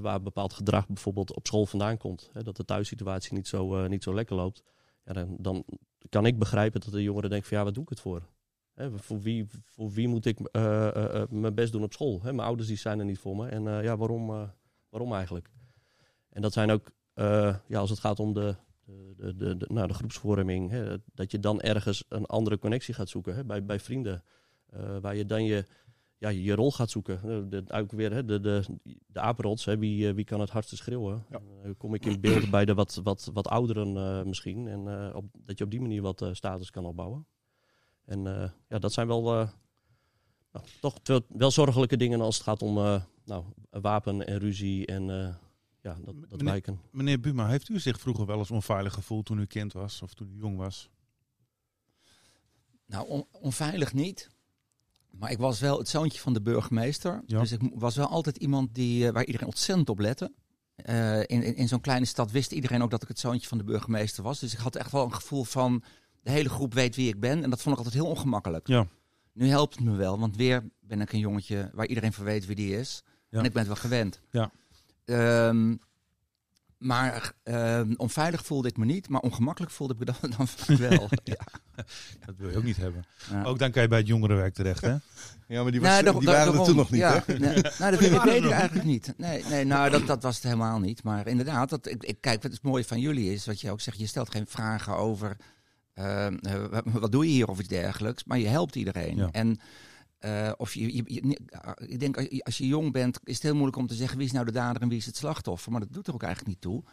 [0.00, 2.30] waar bepaald gedrag bijvoorbeeld op school vandaan komt.
[2.32, 4.62] Hè, dat de thuissituatie niet zo, niet zo lekker loopt.
[5.04, 5.64] Ja, dan,
[6.08, 8.22] kan ik begrijpen dat de jongeren denken van ja, wat doe ik het voor?
[8.76, 12.20] voor, wie, voor wie moet ik uh, uh, mijn best doen op school?
[12.22, 12.32] Hè?
[12.32, 13.48] Mijn ouders die zijn er niet voor me.
[13.48, 14.50] En ja, waarom,
[14.88, 15.50] waarom eigenlijk?
[16.28, 16.90] En dat zijn ook,
[17.66, 18.56] ja, als het gaat om de,
[19.16, 23.08] de, de, de, nou, de groepsvorming, hè, dat je dan ergens een andere connectie gaat
[23.08, 24.24] zoeken hè, bij, bij vrienden.
[25.00, 25.64] waar je dan je,
[26.24, 27.50] ja, je rol gaat zoeken.
[27.50, 28.64] De, ook weer hè, de, de,
[29.06, 31.24] de apenrots, hè, wie, wie kan het hardste schreeuwen?
[31.30, 31.40] Ja.
[31.76, 34.68] kom ik in beeld bij de wat, wat, wat ouderen misschien.
[34.68, 37.26] En op, dat je op die manier wat status kan opbouwen.
[38.04, 39.48] En uh, ja, dat zijn wel uh,
[40.52, 45.04] nou, toch wel zorgelijke dingen als het gaat om uh, nou, wapen en ruzie en
[45.80, 46.80] ja, dat, dat meneer, wijken.
[46.90, 50.14] Meneer Buma, heeft u zich vroeger wel eens onveilig gevoeld toen u kind was of
[50.14, 50.90] toen u jong was?
[52.86, 54.30] Nou, on onveilig niet.
[55.18, 57.22] Maar ik was wel het zoontje van de burgemeester.
[57.26, 57.40] Ja.
[57.40, 60.32] Dus ik was wel altijd iemand die, waar iedereen ontzettend op lette.
[60.90, 63.58] Uh, in in, in zo'n kleine stad wist iedereen ook dat ik het zoontje van
[63.58, 64.38] de burgemeester was.
[64.38, 65.82] Dus ik had echt wel een gevoel van
[66.22, 67.42] de hele groep weet wie ik ben.
[67.42, 68.66] En dat vond ik altijd heel ongemakkelijk.
[68.66, 68.86] Ja.
[69.32, 72.46] Nu helpt het me wel, want weer ben ik een jongetje waar iedereen van weet
[72.46, 73.02] wie die is.
[73.28, 73.38] Ja.
[73.38, 74.20] En ik ben het wel gewend.
[74.30, 74.50] Ja.
[75.48, 75.80] Um,
[76.84, 81.08] maar um, onveilig voelde ik me niet, maar ongemakkelijk voelde ik me dan, dan wel.
[81.24, 81.46] ja.
[82.26, 83.04] Dat wil je ook niet hebben.
[83.30, 83.44] Ja.
[83.44, 84.96] Ook dan kan je bij het jongerenwerk terecht, hè?
[85.48, 87.38] Ja, maar die, was, die waren er toen nog niet, ja, hè?
[87.38, 89.14] Nee, nou, dat weet, ik eigenlijk niet.
[89.16, 91.02] Nee, nee nou, dat, dat was het helemaal niet.
[91.02, 93.80] Maar inderdaad, dat, ik, ik, kijk, wat het mooie van jullie is, wat je ook
[93.80, 95.36] zegt, je stelt geen vragen over
[95.94, 96.26] uh,
[96.84, 99.16] wat doe je hier of iets dergelijks, maar je helpt iedereen.
[99.16, 99.28] Ja.
[99.32, 99.60] En
[100.24, 101.38] uh, of je, je, je,
[101.76, 104.32] ik denk als je jong bent, is het heel moeilijk om te zeggen wie is
[104.32, 105.72] nou de dader en wie is het slachtoffer.
[105.72, 106.84] Maar dat doet er ook eigenlijk niet toe.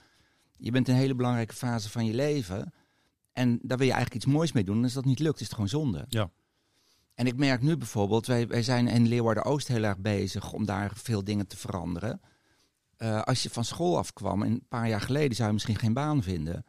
[0.58, 2.74] Je bent in een hele belangrijke fase van je leven.
[3.34, 4.78] En daar wil je eigenlijk iets moois mee doen.
[4.78, 6.06] En als dat niet lukt, is het gewoon zonde.
[6.10, 6.32] Ja.
[7.14, 10.92] En ik merk nu bijvoorbeeld, wij, wij zijn in Leeuwarden-Oost heel erg bezig om daar
[10.96, 12.22] veel dingen te veranderen.
[12.98, 16.24] Uh, als je van school afkwam, een paar jaar geleden zou je misschien geen baan
[16.24, 16.66] vinden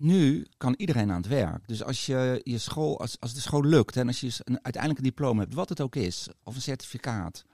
[0.00, 1.68] nu kan iedereen aan het werk.
[1.68, 5.02] Dus als je je school, als, als de school lukt en als je een, uiteindelijk
[5.02, 7.44] een diploma hebt, wat het ook is, of een certificaat,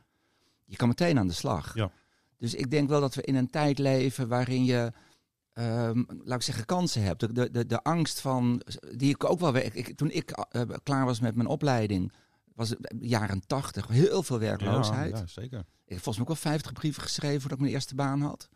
[0.64, 1.74] je kan meteen aan de slag.
[1.74, 1.90] Ja.
[2.38, 4.92] Dus ik denk wel dat we in een tijd leven waarin je
[5.52, 7.35] ehm, laat ik zeggen, kansen hebt.
[7.35, 8.62] De, de, de, angst van,
[8.96, 9.52] die ik ook wel...
[9.52, 12.12] we- Ik, ik- toen ik eh, klaar was met mijn opleiding,
[12.54, 15.11] was het jaren tachtig, heel veel werkloosheid.
[15.12, 15.59] Ja, ja, zeker.
[15.59, 18.48] Ik heb volgens mij ook wel 50 brieven geschreven voordat ik mijn eerste baan had.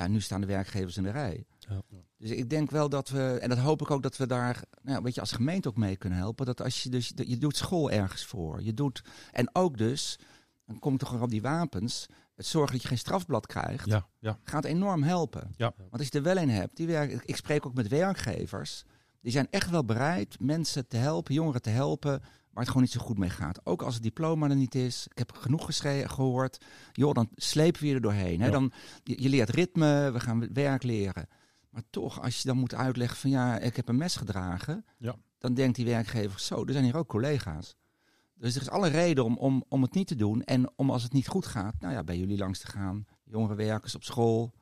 [0.00, 1.44] Ja, nu staan de werkgevers in de rij.
[1.58, 1.82] Ja.
[2.16, 5.02] Dus ik denk wel dat we, en dat hoop ik ook dat we daar, nou,
[5.02, 6.46] weet je, als gemeente ook mee kunnen helpen.
[6.46, 8.62] Dat als je dus, je doet school ergens voor.
[8.62, 10.18] Je doet, en ook dus,
[10.64, 12.06] dan kom ik toch weer op die wapens.
[12.34, 14.38] Het zorgen dat je geen strafblad krijgt, Ja, ja.
[14.44, 15.54] gaat enorm helpen.
[15.56, 15.72] Ja.
[15.76, 18.84] Want als je er wel een hebt, die werk, ik spreek ook met werkgevers.
[19.20, 22.22] Die zijn echt wel bereid mensen te helpen, jongeren te helpen,
[22.60, 23.66] het gewoon niet zo goed mee gaat.
[23.66, 25.06] Ook als het diploma er niet is.
[25.10, 25.68] Ik heb genoeg
[26.06, 26.64] gehoord.
[26.92, 28.40] Joh, dan slepen we je er doorheen.
[28.40, 28.46] Hè?
[28.46, 28.52] Ja.
[28.52, 31.28] Dan, je, je leert ritme, we gaan werk leren.
[31.70, 34.84] Maar toch, als je dan moet uitleggen van ja, ik heb een mes gedragen.
[34.98, 35.16] Ja.
[35.38, 37.76] Dan denkt die werkgever, zo, er zijn hier ook collega's.
[38.34, 40.42] Dus er is alle reden om, om, om het niet te doen.
[40.42, 43.06] En om als het niet goed gaat, nou ja, bij jullie langs te gaan.
[43.24, 44.52] Jongerenwerkers op school.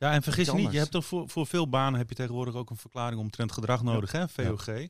[0.00, 2.54] Ja, en vergis je niet, je hebt toch voor, voor veel banen heb je tegenwoordig
[2.54, 4.28] ook een verklaring omtrent gedrag nodig, hè?
[4.28, 4.66] VOG.
[4.66, 4.88] Ja,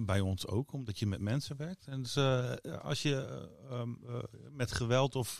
[0.00, 1.86] bij ons ook, omdat je met mensen werkt.
[1.86, 4.14] En dus, eh, als je eh, ehm, eh,
[4.50, 5.38] met geweld of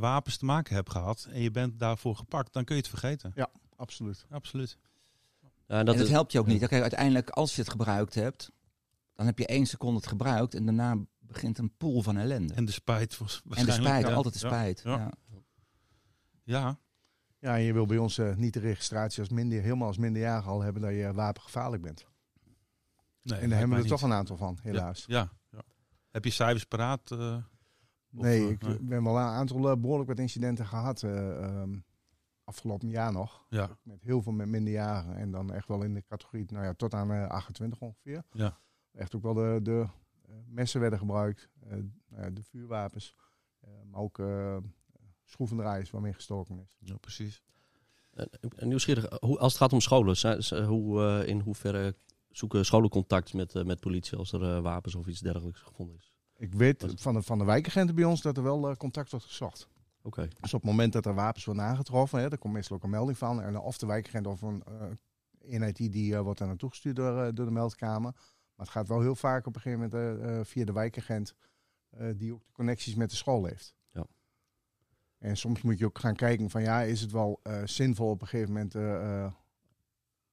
[0.00, 3.32] wapens te maken hebt gehad en je bent daarvoor gepakt, dan kun je het vergeten.
[3.76, 4.26] Absoluut.
[4.30, 4.78] Absoluut.
[5.40, 6.66] Ja, en en dat is, helpt je ook niet.
[6.66, 8.50] Kijk, uiteindelijk, als je het gebruikt hebt,
[9.14, 10.54] dan heb je één seconde het gebruikt.
[10.54, 12.54] En daarna begint een pool van ellende.
[12.54, 13.88] En de spijt was En de waarschijnlijk.
[13.88, 14.14] spijt, ja.
[14.14, 14.80] altijd de spijt.
[14.84, 14.96] Ja.
[14.96, 15.12] Ja.
[16.44, 16.78] Ja,
[17.38, 20.60] Ja, en je wil bij ons niet de registratie als minder, helemaal als minderjarige al
[20.60, 22.06] hebben dat je wapengevaarlijk bent.
[23.24, 25.04] Nee, en daar hebben we er toch een aantal van, helaas.
[25.06, 25.62] Ja, ja.
[26.10, 27.10] Heb je cijfers paraat?
[27.10, 27.36] eh?
[28.10, 28.78] Nee, Of, ik eh, nee.
[28.80, 31.02] ben wel een aantal eh, behoorlijk wat incidenten gehad.
[31.02, 31.78] eh, ehm,
[32.44, 33.46] afgelopen jaar nog.
[33.48, 35.16] ja, Met heel veel met minderjarigen.
[35.16, 38.22] En dan echt wel in de categorie, nou ja, tot aan eh, 28 ongeveer.
[38.32, 38.58] Ja.
[38.92, 39.86] Echt ook wel de, de
[40.46, 41.48] messen werden gebruikt.
[41.60, 41.70] eh,
[42.08, 43.14] nou ja, de vuurwapens.
[43.60, 44.56] eh, maar ook eh
[45.24, 46.74] schroevendraaiers waarmee gestoken is.
[46.78, 47.42] ja, precies.
[48.58, 51.96] Nieuwsgierig, hoe, als het gaat om scholen, zijn, ze- hoe, eh, in hoeverre
[52.36, 55.96] zoeken scholen contact met, eh, met politie als er eh, wapens of iets dergelijks gevonden
[55.96, 56.12] is?
[56.36, 59.26] Ik weet van de, van de wijkagenten bij ons dat er wel eh, contact wordt
[59.26, 59.68] gezocht.
[60.02, 60.28] Oké.
[60.40, 62.90] Dus op het moment dat er wapens worden aangetroffen, hè, daar komt meestal ook een
[62.90, 63.42] melding van.
[63.42, 64.62] En of de wijkagent of een
[65.40, 68.12] eenheid die, die wordt daar naartoe gestuurd door, door de meldkamer.
[68.54, 71.34] Maar het gaat wel heel vaak op een gegeven moment via de wijkagent
[72.16, 73.74] die ook de connecties met de school heeft.
[73.92, 74.06] Ja.
[75.18, 78.20] En soms moet je ook gaan kijken van ja, is het wel eh, zinvol op
[78.20, 78.74] een gegeven moment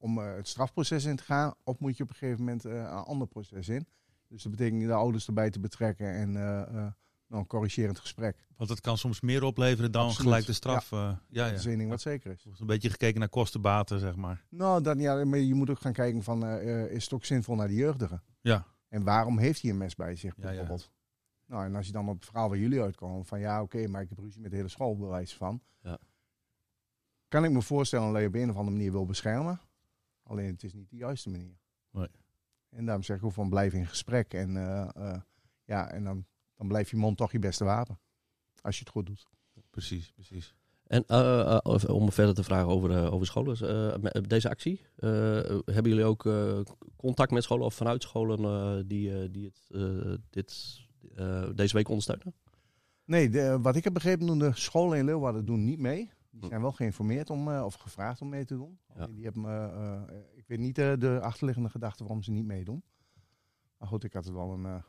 [0.02, 1.54] om eh, het strafproces in te gaan?
[1.64, 3.88] Of moet je op een gegeven moment eh, een ander proces in?
[4.28, 6.92] Dus dat betekent de ouders erbij te betrekken en eh, eh,
[7.32, 8.46] nou, een corrigerend gesprek.
[8.58, 10.28] Want het kan soms meer opleveren dan Absoluut.
[10.28, 10.90] gelijk de straf.
[10.90, 11.50] Ja, ja.
[11.50, 11.70] Dat is ja.
[11.70, 12.46] één ding wat zeker is.
[12.46, 14.46] Er een beetje gekeken naar kostenbaten, zeg maar.
[14.50, 17.26] Nou, dan, ja, maar je moet ook gaan kijken van, eh, eh, is het ook
[17.26, 18.22] zinvol naar de jeugdige?
[18.42, 20.48] Ja, En waarom heeft hij een mes bij zich Ja, ja.
[20.48, 20.92] bijvoorbeeld?
[21.46, 24.02] Nou, en als je dan op het verhaal waar jullie uitkomen van ja, oké, maar
[24.02, 25.62] ik heb ruzie met de hele school, bewijs van.
[25.82, 25.98] Ja.
[27.28, 29.60] Kan ik me voorstellen dat je op een of andere manier wil beschermen.
[30.32, 31.58] Alleen het is niet de juiste manier.
[31.92, 32.08] Nee.
[32.70, 34.34] En daarom zeg ik ook van blijf in gesprek.
[34.34, 35.22] En, eh, eh,
[35.66, 38.00] ja, en dan, dan blijft je mond toch je beste wapen.
[38.62, 39.28] Als je het goed doet.
[39.70, 40.56] precies, precies.
[40.88, 41.10] En
[41.66, 43.58] of- om verder te vragen over, eh, over scholen,
[44.04, 45.10] eh, deze actie, eh,
[45.66, 46.60] hebben jullie ook eh,
[46.96, 50.80] contact met scholen of vanuit scholen eh, die, eh, die het, eh, dit,
[51.16, 52.34] eh, deze week ondersteunen?
[53.06, 56.12] Nee, de, wat ik heb begrepen doen de scholen in Leeuwarden doen niet mee.
[56.32, 58.80] Die zijn wel geïnformeerd om, eh, of gevraagd om mee te doen.
[58.96, 59.08] Ja.
[59.08, 62.84] Die hebben, eh, ik weet niet de achterliggende gedachte waarom ze niet meedoen.
[63.78, 64.84] Maar goed, ik had het wel een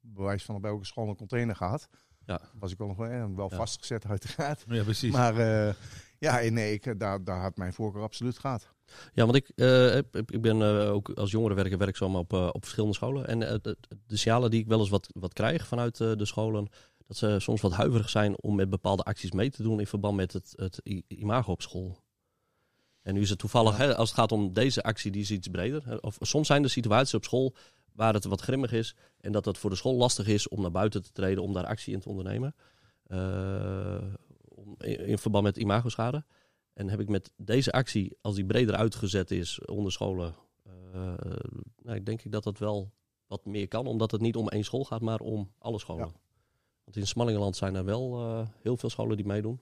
[0.00, 1.88] bewijs van op elke school een container gehad.
[2.26, 2.40] Ja.
[2.58, 3.56] Was ik wel nog wel, wel Ja.
[3.56, 4.64] vastgezet uiteraard.
[4.68, 5.12] Ja, precies.
[5.12, 5.34] Maar
[6.18, 8.68] ja, nee, ik, daar, daar had mijn voorkeur absoluut gehad.
[9.12, 9.48] Ja, want ik,
[10.26, 13.26] ik ben ook als jongerenwerker werkzaam op, op verschillende scholen.
[13.26, 16.68] En de, signalen die ik wel eens wat, wat krijg vanuit de scholen,
[17.06, 20.16] dat ze soms wat huiverig zijn om met bepaalde acties mee te doen in verband
[20.16, 21.98] met het, het imago op school.
[23.02, 25.48] En nu is het toevallig, hè, als het gaat om deze actie, die is iets
[25.48, 26.00] breder.
[26.00, 27.54] Of soms zijn er situaties op school
[27.92, 30.70] waar het wat grimmig is en dat het voor de school lastig is om naar
[30.70, 32.54] buiten te treden, om daar actie in te ondernemen.
[33.06, 34.02] Eh,
[34.78, 36.24] in, in verband met imagoschade.
[36.72, 41.14] En heb ik met deze actie, als die breder uitgezet is onder scholen, eh,
[41.82, 42.92] nou, denk ik dat dat wel
[43.26, 43.86] wat meer kan.
[43.86, 46.06] Omdat het niet om één school gaat, maar om alle scholen.
[46.06, 46.20] Ja.
[46.84, 49.60] Want in Smallingenland zijn er wel eh, heel veel scholen die meedoen.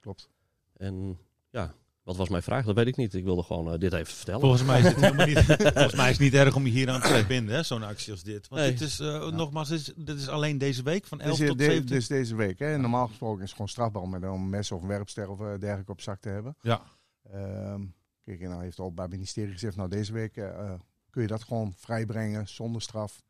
[0.00, 0.28] Klopt.
[0.76, 1.18] En
[1.50, 2.64] ja, wat was mijn vraag?
[2.64, 3.14] Dat weet ik niet.
[3.14, 4.40] Ik wilde gewoon eh, dit even vertellen.
[4.40, 6.90] Volgens mij is het helemaal niet, volgens mij is het niet erg om je hier
[6.90, 8.48] aan te verbinden, hè, zo'n actie als dit.
[8.48, 8.70] Want Nee.
[8.70, 11.58] dit is, eh, nogmaals, dit is, dit is alleen deze week van 11 Dus, tot
[11.58, 11.96] de- 17.
[11.96, 12.58] dus deze week.
[12.58, 12.78] Hè.
[12.78, 15.92] Normaal gesproken is het gewoon strafbaar om met een mes of een werpster of dergelijke
[15.92, 16.56] op zak te hebben.
[16.60, 16.82] Ja,
[17.30, 17.84] Ehm,
[18.24, 20.32] kijk, en dan heeft het Openbaar Ministerie gezegd, nou deze week
[21.10, 23.22] kun je dat gewoon vrijbrengen zonder straf.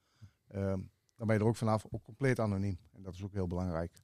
[0.49, 0.79] Ehm,
[1.17, 2.79] dan ben je er ook vanaf, ook compleet anoniem.
[2.93, 4.03] En dat is ook heel belangrijk.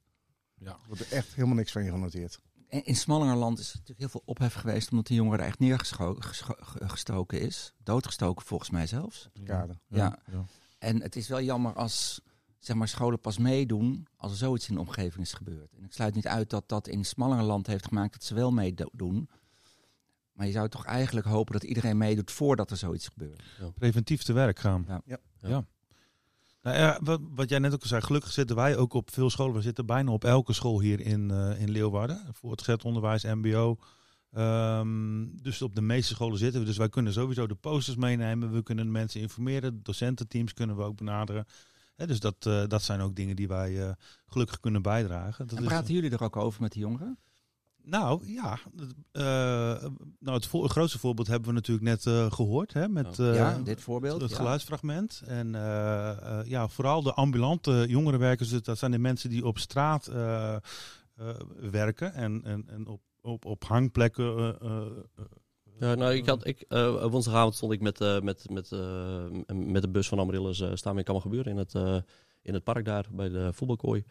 [0.57, 0.71] ja.
[0.71, 2.39] Er wordt er echt helemaal niks van je genoteerd.
[2.67, 5.59] in, in Smallingerland is er natuurlijk heel veel ophef geweest omdat die jongen er echt
[5.59, 7.73] neergestoken is.
[7.83, 9.29] Doodgestoken volgens mij zelfs.
[9.43, 9.79] Kade.
[9.87, 10.19] Ja.
[10.79, 12.21] En het is wel jammer als
[12.59, 15.73] zeg maar, scholen pas meedoen als er zoiets in de omgeving is gebeurd.
[15.73, 19.29] En ik sluit niet uit dat dat in Smallingerland heeft gemaakt dat ze wel meedoen.
[20.31, 23.43] Maar je zou toch eigenlijk hopen dat iedereen meedoet voordat er zoiets gebeurt.
[23.75, 24.85] Preventief te werk gaan.
[24.87, 25.17] Ja.
[25.37, 25.65] Ja.
[26.61, 29.29] Nou ja, wat, wat jij net ook al zei, gelukkig zitten wij ook op veel
[29.29, 29.55] scholen.
[29.55, 32.21] We zitten bijna op elke school hier in, eh, in Leeuwarden.
[32.33, 33.77] Voor het gezet onderwijs, mbo.
[35.41, 36.65] Dus op de meeste scholen zitten we.
[36.65, 38.51] Dus wij kunnen sowieso de posters meenemen.
[38.51, 39.83] We kunnen mensen informeren.
[39.83, 41.45] Docententeams kunnen we ook benaderen.
[41.95, 43.91] Hè, dus dat, eh, dat zijn ook dingen die wij eh,
[44.25, 45.47] gelukkig kunnen bijdragen.
[45.47, 47.17] Dat En is- praten jullie er ook over met de jongeren?
[47.83, 48.59] nou ja,
[49.11, 49.85] eh,
[50.21, 52.73] nou, het, vo- het grootste voorbeeld hebben we natuurlijk net eh, gehoord.
[52.73, 54.21] Hè, met eh, ja, dit voorbeeld.
[54.21, 54.35] het ja.
[54.37, 55.21] geluidsfragment.
[55.25, 59.57] En eh, eh, ja, vooral de ambulante jongerenwerkers, dus dat zijn de mensen die op
[59.57, 60.59] straat eh, eh,
[61.71, 64.37] werken en, en, en op, op, op hangplekken.
[64.37, 64.81] eh, eh,
[65.15, 65.23] eh,
[65.79, 69.81] Ja, nou, ik had, ik, eh, woensdagavond stond ik met, eh, met, met, eh, met
[69.81, 71.97] de bus van Amaryllis eh, staan we in Kammergebuur in het, eh,
[72.41, 74.03] in het park daar bij de voetbalkooi.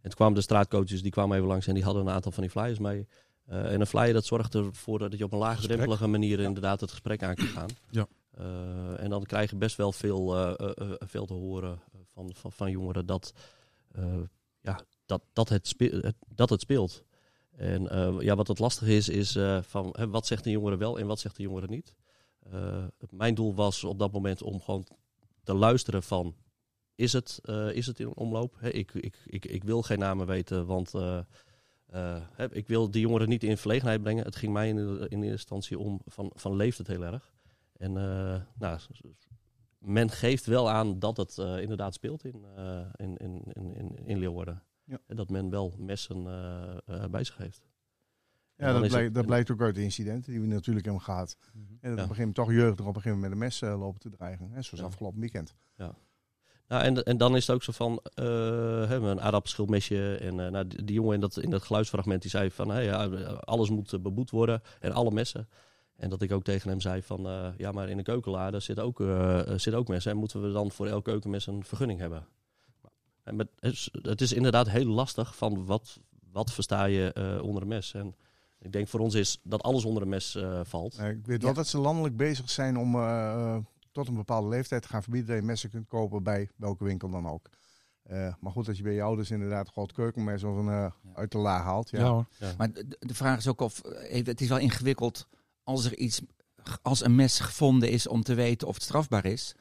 [0.00, 2.42] En toen kwamen de straatcoaches, die kwamen even langs en die hadden een aantal van
[2.42, 3.06] die flyers mee.
[3.48, 6.90] Eh, en een flyer dat zorgt ervoor dat je op een laagdrempelige manier inderdaad het
[6.90, 7.68] gesprek aan kan gaan.
[7.90, 8.06] Ja.
[8.30, 11.78] Eh, en dan krijg je best wel veel, eh, veel te horen
[12.12, 13.32] van, van, van jongeren dat,
[14.60, 17.04] ja, dat, dat, het spe- het- dat het speelt.
[17.56, 17.82] En
[18.20, 21.20] ja, wat het lastig is, is van hè, wat zegt de jongere wel en wat
[21.20, 21.94] zegt de jongere niet.
[23.10, 24.86] Mijn doel was op dat moment om gewoon
[25.44, 26.34] te luisteren van,
[26.94, 27.40] is het,
[27.72, 28.54] is het in omloop?
[28.58, 30.92] Hè, ik, ik, ik, ik wil geen namen weten, want
[32.50, 34.24] ik wil die jongeren niet in verlegenheid brengen.
[34.24, 37.32] Het ging mij in, de- in eerste instantie om, van, van leeft het heel erg?
[37.76, 38.78] En eh, nou,
[39.78, 43.98] men geeft wel aan dat het eh, inderdaad speelt in, eh, in, in, in, in,
[44.06, 44.62] in Leeuwarden.
[44.84, 44.98] Ja.
[45.06, 47.66] En dat men wel messen eh, eh, bij zich heeft.
[48.56, 51.36] Ja, dat, blijkt, het- dat blijkt ook uit de incidenten die we natuurlijk hebben gehad.
[51.52, 51.88] En dat Ja.
[51.90, 53.78] op een gegeven moment toch jeugd er op een gegeven moment met een mes eh,
[53.80, 54.50] lopen te dreigen.
[54.50, 54.86] Hè, zoals Ja.
[54.86, 55.54] afgelopen weekend.
[56.68, 58.24] Nou, en, en dan is het ook zo van, eh
[58.88, 60.16] hebben we een aardappelschilmesje.
[60.16, 62.84] En eh, nou, die, die jongen in dat, in dat geluidsfragment die zei van, hey,
[62.84, 63.04] ja,
[63.44, 65.48] alles moet eh, beboet worden en alle messen.
[65.98, 68.80] En dat ik ook tegen hem zei van, eh, ja, maar in een keukenlader zit
[68.80, 70.10] ook, eh zit ook messen.
[70.12, 72.26] En moeten we dan voor elk keukenmes een vergunning hebben?
[73.22, 76.00] En met, het, is, het is inderdaad heel lastig van, wat,
[76.32, 77.94] wat versta je eh, onder een mes?
[77.94, 78.14] En
[78.58, 80.98] ik denk voor ons is dat alles onder een mes eh, valt.
[80.98, 82.94] Ik weet wel dat ze landelijk bezig zijn om
[83.92, 87.10] tot een bepaalde leeftijd te gaan verbieden dat je messen kunt kopen bij welke winkel
[87.10, 87.50] dan ook.
[88.02, 90.86] Eh, maar goed, als je bij je ouders inderdaad gewoon het keukenmes of een, eh,
[91.14, 91.90] uit de la haalt.
[91.90, 91.98] Ja.
[91.98, 92.26] ja hoor.
[92.58, 95.28] Maar de, de vraag is ook of, eh, even, het is wel ingewikkeld
[95.62, 96.20] als er iets,
[96.82, 99.54] als een mes gevonden is om te weten of het strafbaar is.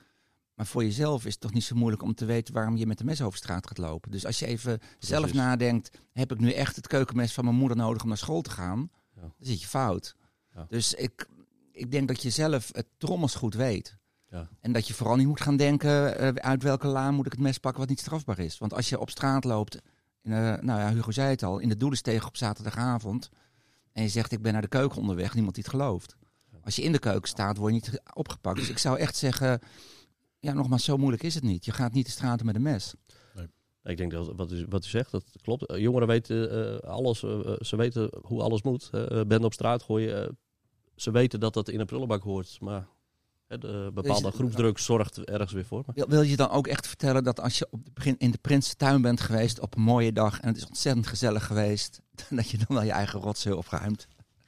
[0.54, 2.98] Maar voor jezelf is het toch niet zo moeilijk om te weten waarom je met
[2.98, 4.12] de mes over straat gaat lopen.
[4.12, 7.78] Dus als je even zelf nadenkt, heb ik nu echt het keukenmes van mijn moeder
[7.78, 8.90] nodig om naar school te gaan?
[9.16, 9.22] Ja.
[9.22, 10.16] Dan zit je fout.
[10.56, 10.66] Ja.
[10.70, 11.28] Dus ik,
[11.72, 13.98] ik denk dat je zelf het trommels goed weet.
[14.30, 14.50] Ja.
[14.62, 17.42] En dat je vooral niet moet gaan denken, eh, uit welke laan moet ik het
[17.42, 18.58] mes pakken wat niet strafbaar is.
[18.58, 19.82] Want als je op straat loopt,
[20.22, 23.30] in, eh, nou ja, Hugo zei het al, in de Doelensteeg op zaterdagavond.
[23.92, 26.16] En je zegt, ik ben naar de keuken onderweg, niemand die het gelooft.
[26.63, 28.58] Als je in de keuken staat, word je niet opgepakt.
[28.58, 29.60] Dus ik zou echt zeggen,
[30.40, 31.66] ja, nogmaals, zo moeilijk is het niet.
[31.66, 32.96] Je gaat niet de straat met een mes.
[33.84, 35.66] Ik denk dat wat u, wat u zegt, dat klopt.
[35.66, 37.20] Eh, Jongeren weten alles,
[37.60, 38.90] ze weten hoe alles moet.
[38.92, 40.38] Uh, bende op straat gooien,
[40.96, 42.58] ze weten dat dat in een prullenbak hoort.
[42.62, 42.88] Maar
[43.48, 45.84] de bepaalde groepsdruk zorgt ergens weer voor.
[45.86, 48.32] Maar, Wil, wil je dan ook echt vertellen dat als je op de, begin- in
[48.32, 52.50] de Prinsentuin bent geweest op een mooie dag en het is ontzettend gezellig geweest, dat
[52.50, 54.08] je dan wel je eigen rotzooi opruimt?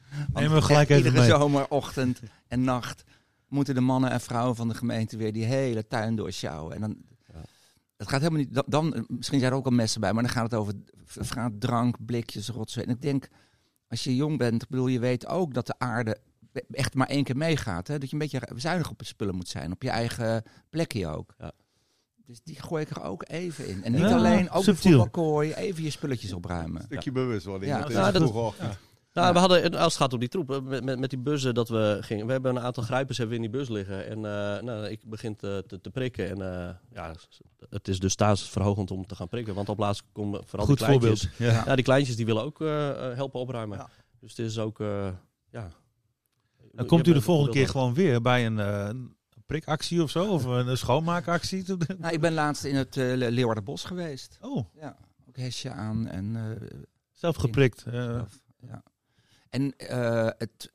[0.09, 1.29] Want Nemen we gelijk even Iedere mee.
[1.39, 3.03] zomerochtend en nacht
[3.47, 6.75] moeten de mannen en vrouwen van de gemeente weer die hele tuin doorsjouwen.
[6.75, 6.95] En dan,
[7.33, 7.39] Ja.
[7.97, 10.43] het gaat helemaal niet, dan, misschien zijn er ook al messen bij, maar dan gaat
[10.51, 10.73] het over
[11.05, 12.85] gaat drank, blikjes, rotzooi.
[12.85, 13.27] En ik denk,
[13.87, 16.17] als je jong bent, bedoel, je weet ook dat de aarde
[16.71, 17.87] echt maar één keer meegaat.
[17.87, 17.97] Hè?
[17.97, 21.33] Dat je een beetje zuinig op je spullen moet zijn, op je eigen plekje ook.
[21.39, 21.51] Ja.
[22.25, 23.83] Dus die gooi ik er ook even in.
[23.83, 24.91] En niet Ja, alleen, ook de subtiel.
[24.91, 26.81] voetbalkooi, even je spulletjes opruimen.
[26.81, 27.71] stukje bewustwording.
[27.71, 27.87] Ja.
[27.87, 28.77] Nou, dat- ochtend.
[29.13, 31.69] nou, we hadden, als het gaat om die troep, met, met, met die bussen dat
[31.69, 32.25] we gingen.
[32.25, 34.05] We hebben een aantal grijpers hebben we in die bus liggen.
[34.07, 36.29] En eh, nou, ik begin te, te, te prikken.
[36.29, 37.13] En eh, ja,
[37.69, 39.53] het is dus staatsverhogend om te gaan prikken.
[39.53, 41.21] Want op laatst komen vooral Goed die kleintjes.
[41.29, 41.53] voorbeeld.
[41.55, 41.63] Ja.
[41.65, 42.67] Ja, die kleintjes die willen ook eh,
[43.15, 43.77] helpen opruimen.
[43.77, 43.89] Ja.
[44.19, 45.07] Dus het is ook, eh,
[45.51, 45.69] ja...
[46.71, 48.89] Dan komt u de volgende keer gewoon weer bij een eh,
[49.45, 50.27] prikactie of zo?
[50.27, 51.63] Of een schoonmaakactie?
[51.97, 54.37] Nou, ik ben laatst in het uh, Leeuwardenbos geweest.
[54.41, 56.35] Oh, Ja, ook hesje aan en...
[56.35, 56.69] Uh,
[57.13, 57.83] zelf geprikt.
[57.87, 57.93] Uh.
[57.93, 58.83] zelf, ja.
[59.49, 59.73] En
[60.37, 60.71] het,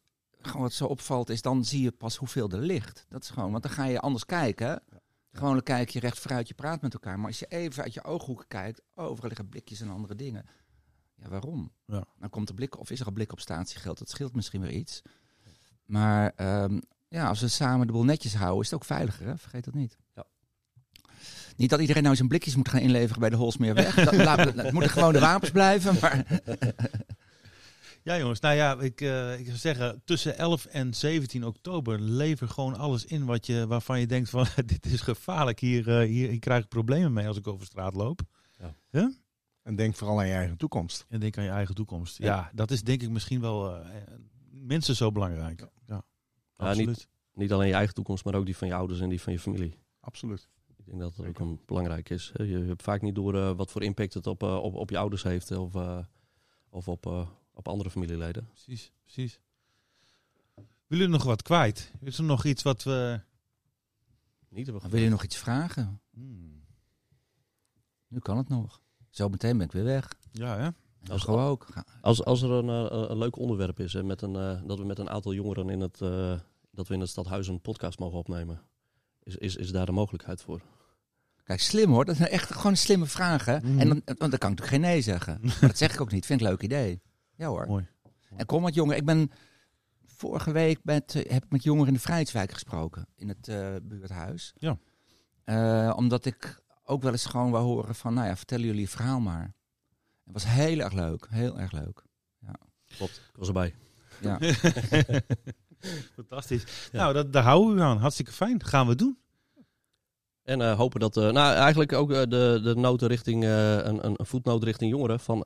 [0.46, 3.06] gewoon wat zo opvalt is, dan zie je pas hoeveel er ligt.
[3.08, 4.66] Dat is gewoon, want dan ga je anders kijken.
[4.66, 5.00] Ja.
[5.32, 7.18] Gewoon kijk je recht vooruit, je praat met elkaar.
[7.18, 10.46] Maar als je even uit je ooghoeken kijkt, overal liggen blikjes en andere dingen.
[11.14, 11.72] Ja, waarom?
[11.86, 12.04] Ja.
[12.18, 13.98] Dan komt er blik, of is er een blik op statiegeld.
[13.98, 15.02] Dat scheelt misschien weer iets.
[15.86, 19.26] Maar ehm, ja, als we samen de boel netjes houden, is het ook veiliger.
[19.26, 19.36] Hè?
[19.38, 19.96] Vergeet dat niet.
[20.14, 20.24] Ja.
[21.56, 23.94] Niet dat iedereen nou zijn blikjes moet gaan inleveren bij de Holsmeerweg.
[23.94, 25.96] dat, het moeten gewoon de wapens blijven.
[26.00, 26.24] Maar
[28.02, 28.40] Ja, jongens.
[28.40, 33.04] Nou ja, ik, eh, ik zou zeggen, tussen 11 en 17 oktober lever gewoon alles
[33.04, 35.60] in wat je, waarvan je denkt van, dit is gevaarlijk.
[35.60, 38.20] Hier, eh, hier, hier krijg ik problemen mee als ik over straat loop.
[39.62, 41.06] En denk vooral aan je eigen toekomst.
[41.08, 42.18] En denk aan je eigen toekomst.
[42.18, 42.50] Ja, Ja.
[42.54, 43.88] dat is denk ik misschien wel eh,
[44.64, 45.60] minstens zo belangrijk.
[45.60, 46.04] Ja, Ja,
[46.56, 47.08] absoluut.
[47.34, 49.38] Niet alleen je eigen toekomst, maar ook die van je ouders en die van je
[49.38, 49.78] familie.
[50.00, 50.48] Absoluut.
[50.76, 52.32] Ik denk dat dat ook een belangrijk is.
[52.36, 54.98] Je hebt vaak niet door eh, wat voor impact het op, eh, op, op je
[54.98, 55.98] ouders heeft of, eh,
[56.68, 58.48] of op, eh, op andere familieleden.
[58.48, 59.40] Precies, precies.
[60.54, 61.92] Willen jullie nog wat kwijt?
[62.00, 63.20] Is er nog iets wat we...
[64.48, 66.00] Niet hebben wil je nog iets vragen?
[66.10, 66.64] Hmm.
[68.08, 68.82] Nu kan het nog.
[69.10, 70.14] Zo meteen ben ik weer weg.
[70.32, 70.68] Ja, hè?
[71.10, 71.66] Als gewoon ook.
[71.70, 74.78] Ga- Als, als er een, eh, een leuk onderwerp is, hè, met een, eh, dat
[74.78, 76.38] we met een aantal jongeren in het, eh,
[76.70, 78.60] dat we in het stadhuis een podcast mogen opnemen,
[79.22, 80.60] is, is, is daar de mogelijkheid voor?
[81.44, 82.04] Kijk, slim hoor.
[82.04, 83.60] Dat zijn echt gewoon slimme vragen.
[83.64, 83.78] Mhm.
[83.78, 85.38] En dan, want dan kan ik natuurlijk geen nee zeggen.
[85.42, 86.26] Maar dat zeg ik ook niet.
[86.26, 87.00] Vind ik een leuk idee.
[87.36, 87.66] Ja hoor.
[87.66, 87.86] Mooi.
[88.36, 88.98] En kom wat jongeren.
[89.00, 89.30] Ik ben
[90.06, 93.06] vorige week met, heb ik met jongeren in de Vrijheidswijk gesproken.
[93.16, 93.50] In het
[93.88, 94.54] buurthuis.
[94.58, 95.92] Ja.
[95.92, 99.54] Omdat ik ook wel eens gewoon wou horen van, nou ja, vertellen jullie verhaal maar.
[100.24, 101.26] Het was heel erg leuk.
[101.30, 102.02] Heel erg leuk.
[102.96, 103.74] Klopt, ik was erbij.
[104.20, 104.38] Ja.
[106.14, 106.64] Fantastisch.
[106.92, 106.98] Ja.
[106.98, 107.98] Nou, dat, daar houden we u aan.
[107.98, 108.64] Hartstikke fijn.
[108.64, 109.18] Gaan we doen.
[110.42, 114.06] En eh, hopen dat, eh, nou eigenlijk ook eh, de, de noten richting, eh, een,
[114.06, 115.20] een, een voetnoot richting jongeren.
[115.20, 115.44] Van,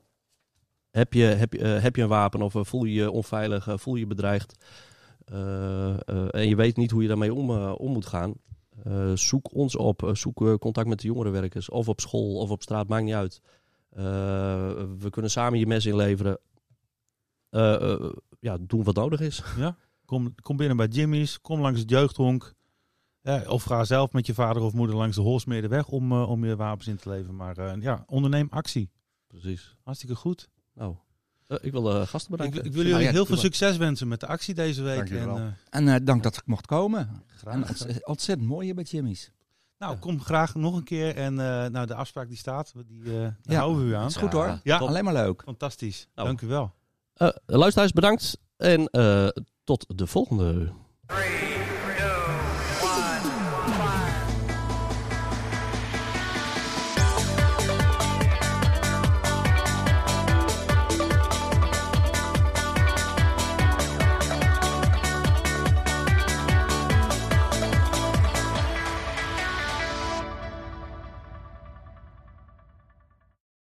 [0.91, 3.99] heb, je, heb, je, heb je een wapen of voel je je onveilig, voel je
[3.99, 4.65] je bedreigd
[5.25, 8.33] eh, eh, en je weet niet hoe je daarmee om, eh, om moet gaan.
[8.83, 12.87] eh, zoek ons op, zoek contact met de jongerenwerkers of op school of op straat,
[12.87, 13.41] maakt niet uit.
[13.89, 14.03] Eh,
[14.99, 16.39] we kunnen samen je mes inleveren.
[17.49, 19.41] Eh, eh, ja, doen wat nodig is.
[20.05, 21.41] Kom, kom binnen bij Jimmy's.
[21.41, 22.53] Kom langs het jeugdhonk.
[23.21, 26.45] Ja, of ga zelf met je vader of moeder langs de Holsmeerderweg om, eh, om
[26.45, 27.35] je wapens in te leveren.
[27.35, 28.89] Maar eh, ja, onderneem actie.
[29.27, 29.75] Precies.
[29.83, 30.49] Hartstikke goed.
[30.73, 30.95] Nou,
[31.61, 32.63] ik wil de gasten bedanken.
[32.65, 34.95] ik wil jullie ja, heel veel succes wensen met de actie deze week.
[34.97, 35.37] Dank En, wel.
[35.37, 36.99] eh, En eh, dank dat ik mocht komen.
[36.99, 37.55] En graag.
[37.69, 39.31] ontz- ontzettend mooi hier bij Jimmy's.
[39.79, 41.15] Nou, kom graag nog een keer.
[41.15, 43.57] En eh, nou, de afspraak die staat, die eh, Ja.
[43.59, 44.07] houden we u aan.
[44.07, 44.59] Is goed Ja, hoor.
[44.63, 44.77] Ja.
[44.77, 45.41] Alleen maar leuk.
[45.45, 46.07] Fantastisch.
[46.15, 46.27] Nou.
[46.27, 46.71] Dank u wel.
[47.13, 48.39] Eh, luisteraars, bedankt.
[48.57, 49.27] En eh,
[49.63, 50.71] tot de volgende.
[51.05, 51.48] Three,